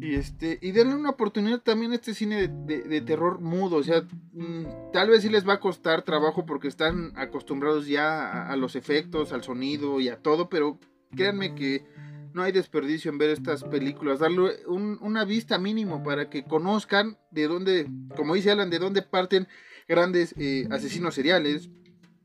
Y 0.00 0.14
este, 0.14 0.58
y 0.62 0.70
denle 0.70 0.94
una 0.94 1.10
oportunidad 1.10 1.60
también 1.60 1.90
a 1.92 1.96
este 1.96 2.14
cine 2.14 2.46
de, 2.48 3.00
terror 3.00 3.40
mudo. 3.40 3.76
O 3.76 3.82
sea, 3.82 4.02
mm, 4.32 4.92
tal 4.92 5.10
vez 5.10 5.22
sí 5.22 5.28
les 5.28 5.46
va 5.46 5.54
a 5.54 5.60
costar 5.60 6.02
trabajo 6.02 6.46
porque 6.46 6.68
están 6.68 7.12
acostumbrados 7.16 7.86
ya 7.86 8.28
a, 8.30 8.52
a 8.52 8.56
los 8.56 8.76
efectos, 8.76 9.32
al 9.32 9.42
sonido 9.42 10.00
y 10.00 10.08
a 10.08 10.16
todo, 10.16 10.48
pero 10.48 10.78
créanme 11.14 11.54
que 11.56 11.84
no 12.32 12.42
hay 12.42 12.52
desperdicio 12.52 13.10
en 13.10 13.18
ver 13.18 13.30
estas 13.30 13.64
películas. 13.64 14.20
Darle 14.20 14.64
un- 14.68 14.98
una 15.02 15.24
vista 15.24 15.58
mínimo 15.58 16.02
para 16.04 16.30
que 16.30 16.44
conozcan 16.44 17.18
de 17.32 17.48
dónde, 17.48 17.88
como 18.16 18.34
dice 18.34 18.52
Alan, 18.52 18.70
de 18.70 18.78
dónde 18.78 19.02
parten 19.02 19.48
grandes 19.88 20.34
eh, 20.38 20.68
asesinos 20.70 21.14
seriales. 21.16 21.68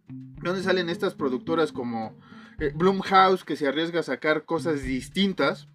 Dónde 0.07 0.63
salen 0.63 0.89
estas 0.89 1.15
productoras 1.15 1.71
como 1.71 2.17
eh, 2.59 2.71
Blumhouse 2.75 3.43
que 3.43 3.55
se 3.55 3.67
arriesga 3.67 3.99
a 3.99 4.03
sacar 4.03 4.45
cosas 4.45 4.83
distintas 4.83 5.67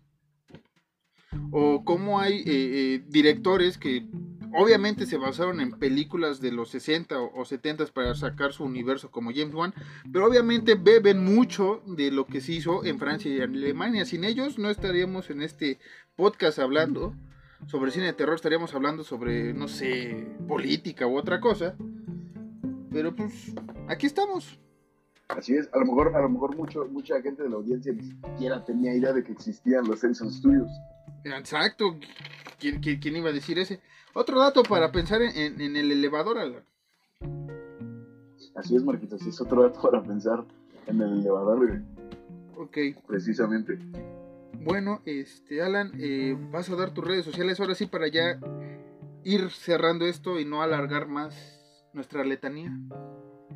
o 1.50 1.84
cómo 1.84 2.20
hay 2.20 2.38
eh, 2.38 2.44
eh, 2.46 3.04
directores 3.08 3.78
que 3.78 4.06
obviamente 4.52 5.06
se 5.06 5.16
basaron 5.16 5.60
en 5.60 5.72
películas 5.72 6.40
de 6.40 6.52
los 6.52 6.70
60 6.70 7.20
o, 7.20 7.40
o 7.40 7.44
70 7.44 7.86
para 7.86 8.14
sacar 8.14 8.52
su 8.52 8.64
universo 8.64 9.10
como 9.10 9.30
James 9.32 9.54
Wan, 9.54 9.74
pero 10.12 10.26
obviamente 10.26 10.74
beben 10.74 11.24
mucho 11.24 11.82
de 11.86 12.10
lo 12.10 12.26
que 12.26 12.40
se 12.40 12.52
hizo 12.52 12.84
en 12.84 12.98
Francia 12.98 13.30
y 13.30 13.40
en 13.40 13.54
Alemania. 13.54 14.04
Sin 14.04 14.24
ellos 14.24 14.58
no 14.58 14.70
estaríamos 14.70 15.30
en 15.30 15.42
este 15.42 15.78
podcast 16.16 16.58
hablando 16.58 17.14
sobre 17.66 17.90
cine 17.90 18.06
de 18.06 18.12
terror, 18.14 18.34
estaríamos 18.34 18.74
hablando 18.74 19.04
sobre, 19.04 19.52
no 19.52 19.68
sé, 19.68 20.26
política 20.48 21.06
u 21.06 21.16
otra 21.16 21.40
cosa. 21.40 21.76
Pero 22.90 23.14
pues 23.14 23.54
aquí 23.90 24.06
estamos. 24.06 24.58
Así 25.28 25.54
es, 25.54 25.68
a 25.72 25.78
lo 25.78 25.84
mejor, 25.86 26.16
a 26.16 26.20
lo 26.22 26.28
mejor 26.28 26.56
mucho, 26.56 26.86
mucha 26.86 27.20
gente 27.22 27.42
de 27.44 27.50
la 27.50 27.56
audiencia 27.56 27.92
ni 27.92 28.02
siquiera 28.02 28.64
tenía 28.64 28.94
idea 28.94 29.12
de 29.12 29.22
que 29.22 29.32
existían 29.32 29.86
los 29.86 30.02
Edison 30.02 30.32
Studios. 30.32 30.70
Exacto. 31.24 31.96
¿Quién, 32.58 32.80
quién- 32.80 32.98
quién 32.98 33.16
iba 33.16 33.30
a 33.30 33.32
decir 33.32 33.58
ese? 33.58 33.80
Otro 34.12 34.40
dato 34.40 34.62
para 34.64 34.90
pensar 34.90 35.22
en, 35.22 35.36
en- 35.36 35.60
en 35.60 35.76
el 35.76 35.92
elevador, 35.92 36.38
Alan. 36.38 36.64
Así 38.56 38.74
es, 38.76 38.82
Marquitos, 38.84 39.22
es 39.26 39.40
otro 39.40 39.62
dato 39.62 39.80
para 39.80 40.02
pensar 40.02 40.44
en 40.86 41.00
el 41.00 41.20
elevador, 41.20 41.58
güey, 41.66 41.80
Ok. 42.56 43.00
precisamente. 43.06 43.78
Bueno, 44.64 45.00
este, 45.06 45.62
Alan, 45.62 45.92
eh, 45.98 46.36
vas 46.50 46.68
a 46.70 46.76
dar 46.76 46.92
tus 46.92 47.04
redes 47.04 47.24
sociales 47.24 47.60
ahora 47.60 47.74
sí 47.74 47.86
para 47.86 48.08
ya 48.08 48.38
ir 49.22 49.50
cerrando 49.50 50.04
esto 50.06 50.38
y 50.40 50.44
no 50.44 50.60
alargar 50.60 51.06
más 51.06 51.86
nuestra 51.94 52.24
letanía. 52.24 52.76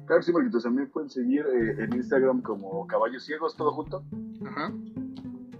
Claro 0.06 0.20
que 0.20 0.26
sí, 0.26 0.32
Marquitos, 0.32 0.62
también 0.62 0.90
pueden 0.90 1.10
seguir 1.10 1.44
eh, 1.46 1.84
en 1.84 1.94
Instagram 1.94 2.42
como 2.42 2.86
Caballos 2.86 3.24
Ciegos, 3.24 3.56
todo 3.56 3.72
junto. 3.72 4.04
Ajá. 4.44 4.72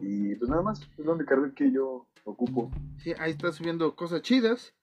Y 0.01 0.35
pues 0.35 0.51
nada 0.51 0.63
más, 0.63 0.83
es 0.99 1.07
la 1.07 1.13
única 1.13 1.35
red 1.35 1.55
que 1.55 1.73
yo 1.73 2.07
ocupo. 2.25 2.71
Sí, 2.99 3.15
ahí 3.19 3.31
está 3.31 3.53
subiendo 3.53 3.97
cosas 3.97 4.21
chidas. 4.23 4.75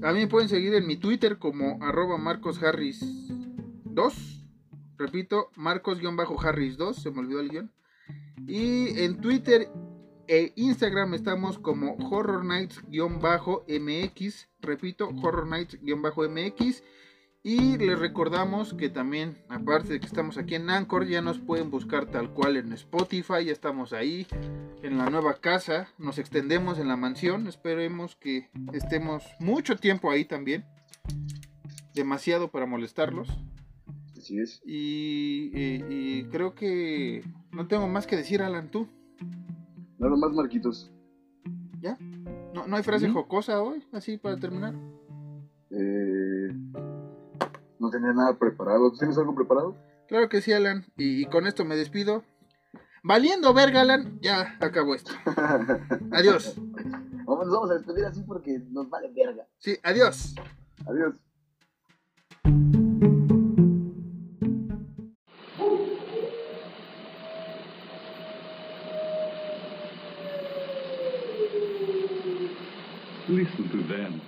También 0.00 0.28
pueden 0.28 0.48
seguir 0.48 0.74
en 0.74 0.86
mi 0.86 0.96
Twitter 0.96 1.38
como 1.38 1.78
arroba 1.82 2.16
marcosharris2. 2.16 4.42
Repito, 4.98 5.50
marcos-harris2, 5.56 6.94
se 6.94 7.10
me 7.10 7.20
olvidó 7.20 7.40
el 7.40 7.50
guion. 7.50 7.70
Y 8.46 9.00
en 9.00 9.20
Twitter 9.20 9.68
e 10.28 10.52
Instagram 10.56 11.14
estamos 11.14 11.58
como 11.58 11.96
Horror 12.10 12.44
Nights-MX. 12.44 14.48
Repito, 14.60 15.08
Horror 15.22 15.46
Nights-MX. 15.46 16.82
Y 17.44 17.76
les 17.76 17.98
recordamos 17.98 18.72
que 18.72 18.88
también, 18.88 19.36
aparte 19.48 19.94
de 19.94 20.00
que 20.00 20.06
estamos 20.06 20.38
aquí 20.38 20.54
en 20.54 20.70
Anchor, 20.70 21.06
ya 21.08 21.20
nos 21.22 21.40
pueden 21.40 21.70
buscar 21.70 22.06
tal 22.06 22.32
cual 22.32 22.56
en 22.56 22.72
Spotify, 22.72 23.44
ya 23.46 23.52
estamos 23.52 23.92
ahí, 23.92 24.28
en 24.82 24.96
la 24.96 25.10
nueva 25.10 25.34
casa, 25.34 25.88
nos 25.98 26.18
extendemos 26.18 26.78
en 26.78 26.86
la 26.86 26.96
mansión, 26.96 27.48
esperemos 27.48 28.14
que 28.14 28.48
estemos 28.72 29.24
mucho 29.40 29.74
tiempo 29.76 30.08
ahí 30.12 30.24
también, 30.24 30.64
demasiado 31.94 32.48
para 32.52 32.66
molestarlos. 32.66 33.28
Así 34.16 34.38
es. 34.38 34.62
Y, 34.64 35.50
y- 35.52 35.84
y 35.90 36.24
creo 36.30 36.54
que 36.54 37.24
no 37.50 37.66
tengo 37.66 37.88
más 37.88 38.06
que 38.06 38.16
decir, 38.16 38.40
Alan, 38.40 38.70
tú. 38.70 38.86
Nada 39.98 40.14
más, 40.16 40.30
Marquitos. 40.32 40.92
No, 42.54 42.68
no 42.68 42.76
hay 42.76 42.82
frase 42.84 43.08
jocosa 43.08 43.60
hoy, 43.60 43.82
así 43.92 44.16
para 44.18 44.36
terminar. 44.36 44.74
Eh, 45.70 46.48
tenía 47.92 48.12
nada 48.12 48.36
preparado. 48.38 48.90
¿Tú 48.90 48.98
¿Tienes 48.98 49.18
algo 49.18 49.34
preparado? 49.34 49.76
Claro 50.08 50.28
que 50.28 50.40
sí, 50.40 50.52
Alan. 50.52 50.84
Y, 50.96 51.22
y 51.22 51.26
con 51.26 51.46
esto 51.46 51.64
me 51.64 51.76
despido. 51.76 52.24
Valiendo 53.04 53.52
verga, 53.52 53.80
Alan, 53.80 54.18
ya 54.20 54.56
acabó 54.60 54.94
esto. 54.94 55.12
Adiós. 56.12 56.54
Vamos, 57.24 57.46
nos 57.46 57.54
vamos 57.54 57.70
a 57.70 57.74
despedir 57.74 58.04
así 58.04 58.22
porque 58.22 58.60
nos 58.70 58.88
vale 58.90 59.10
verga. 59.12 59.46
Sí, 59.58 59.76
adiós. 59.82 60.34
Adiós. 60.86 61.14
Listen 73.28 73.68
to 73.70 73.82
them. 73.84 74.20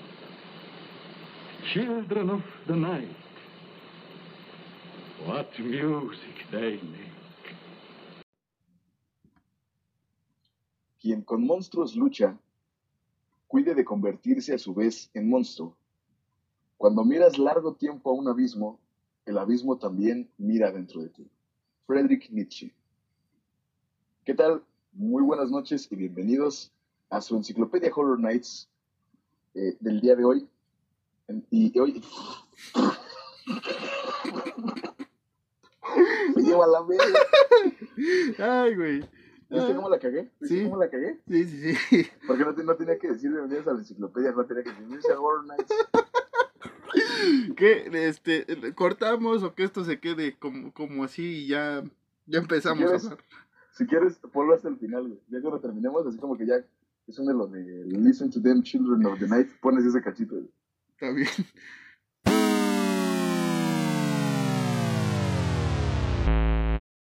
Children 1.73 2.31
of 2.31 2.43
the 2.67 2.77
night. 2.77 3.24
What 5.27 5.59
music 5.59 6.47
they 6.51 6.81
make. 6.83 7.13
Quien 11.01 11.23
con 11.23 11.47
monstruos 11.47 11.95
lucha, 11.97 12.37
cuide 13.47 13.75
de 13.75 13.85
convertirse 13.85 14.55
a 14.55 14.59
su 14.59 14.75
vez 14.75 15.11
en 15.15 15.29
monstruo. 15.29 15.77
Cuando 16.77 17.05
miras 17.05 17.39
largo 17.39 17.75
tiempo 17.75 18.11
a 18.11 18.15
un 18.15 18.29
abismo, 18.29 18.79
el 19.27 19.39
abismo 19.39 19.79
también 19.79 20.29
mira 20.39 20.71
dentro 20.73 21.01
de 21.03 21.09
ti. 21.09 21.27
Friedrich 21.87 22.31
Nietzsche. 22.31 22.73
¿Qué 24.25 24.35
tal? 24.35 24.63
Muy 24.93 25.23
buenas 25.23 25.51
noches 25.51 25.89
y 25.91 25.97
bienvenidos 25.97 26.71
a 27.11 27.21
su 27.21 27.37
enciclopedia 27.37 27.91
Horror 27.95 28.19
Nights 28.21 28.69
eh, 29.55 29.77
del 29.81 30.01
día 30.01 30.17
de 30.17 30.25
hoy. 30.25 30.49
En- 31.29 31.47
Y 31.51 31.79
hoy... 31.79 32.03
Lleva 36.45 36.67
la 36.67 36.83
verga. 36.83 37.19
Ay, 38.39 38.75
güey. 38.77 39.01
¿Viste 39.51 39.75
cómo 39.75 39.89
la 39.89 39.99
cagué? 39.99 40.31
¿Viste 40.41 40.57
Sí. 40.59 40.65
cómo 40.65 40.77
la 40.79 40.91
cagué? 40.91 41.21
Sí, 41.29 41.45
sí, 41.45 41.75
sí. 41.75 42.07
Porque 42.27 42.45
no, 42.45 42.55
te- 42.55 42.65
no 42.65 42.75
tenía 42.77 42.99
que 42.99 43.09
decir 43.09 43.31
bienvenidos 43.31 43.67
a 43.69 43.73
la 43.73 43.79
enciclopedia, 43.81 44.33
no 44.33 44.45
tenía 44.47 44.63
que 44.65 44.71
decir 44.71 44.85
bienvenidos 44.87 45.11
a 45.17 45.21
Horror 45.21 45.47
Nights. 45.47 45.75
¿Qué? 47.57 47.89
Este, 48.09 48.47
¿Cortamos 48.75 49.43
o 49.43 49.55
que 49.55 49.65
esto 49.65 49.85
se 49.85 50.01
quede 50.01 50.37
como, 50.39 50.73
como 50.73 51.05
así 51.05 51.45
y 51.45 51.47
ya, 51.49 51.83
ya 52.27 52.39
empezamos 52.39 52.83
a 52.83 52.87
quieres. 52.87 53.05
hablar? 53.05 53.25
Si 53.73 53.87
quieres, 53.87 54.19
ponlo 54.33 54.55
hasta 54.55 54.69
el 54.69 54.77
final, 54.77 55.09
güey. 55.09 55.21
Ya 55.29 55.41
cuando 55.41 55.61
terminemos, 55.61 56.07
así 56.07 56.19
como 56.19 56.37
que 56.37 56.47
ya 56.47 56.55
es 57.07 57.19
uno 57.19 57.33
de 57.33 57.39
los 57.39 57.53
de 57.53 57.85
Listen 57.99 58.31
to 58.31 58.41
them, 58.41 58.63
Children 58.63 59.05
of 59.07 59.19
the 59.19 59.27
Night, 59.29 59.49
pones 59.61 59.85
ese 59.85 60.01
cachito, 60.01 60.35
güey. 60.37 60.51
Está 60.91 61.11
bien. 61.11 61.29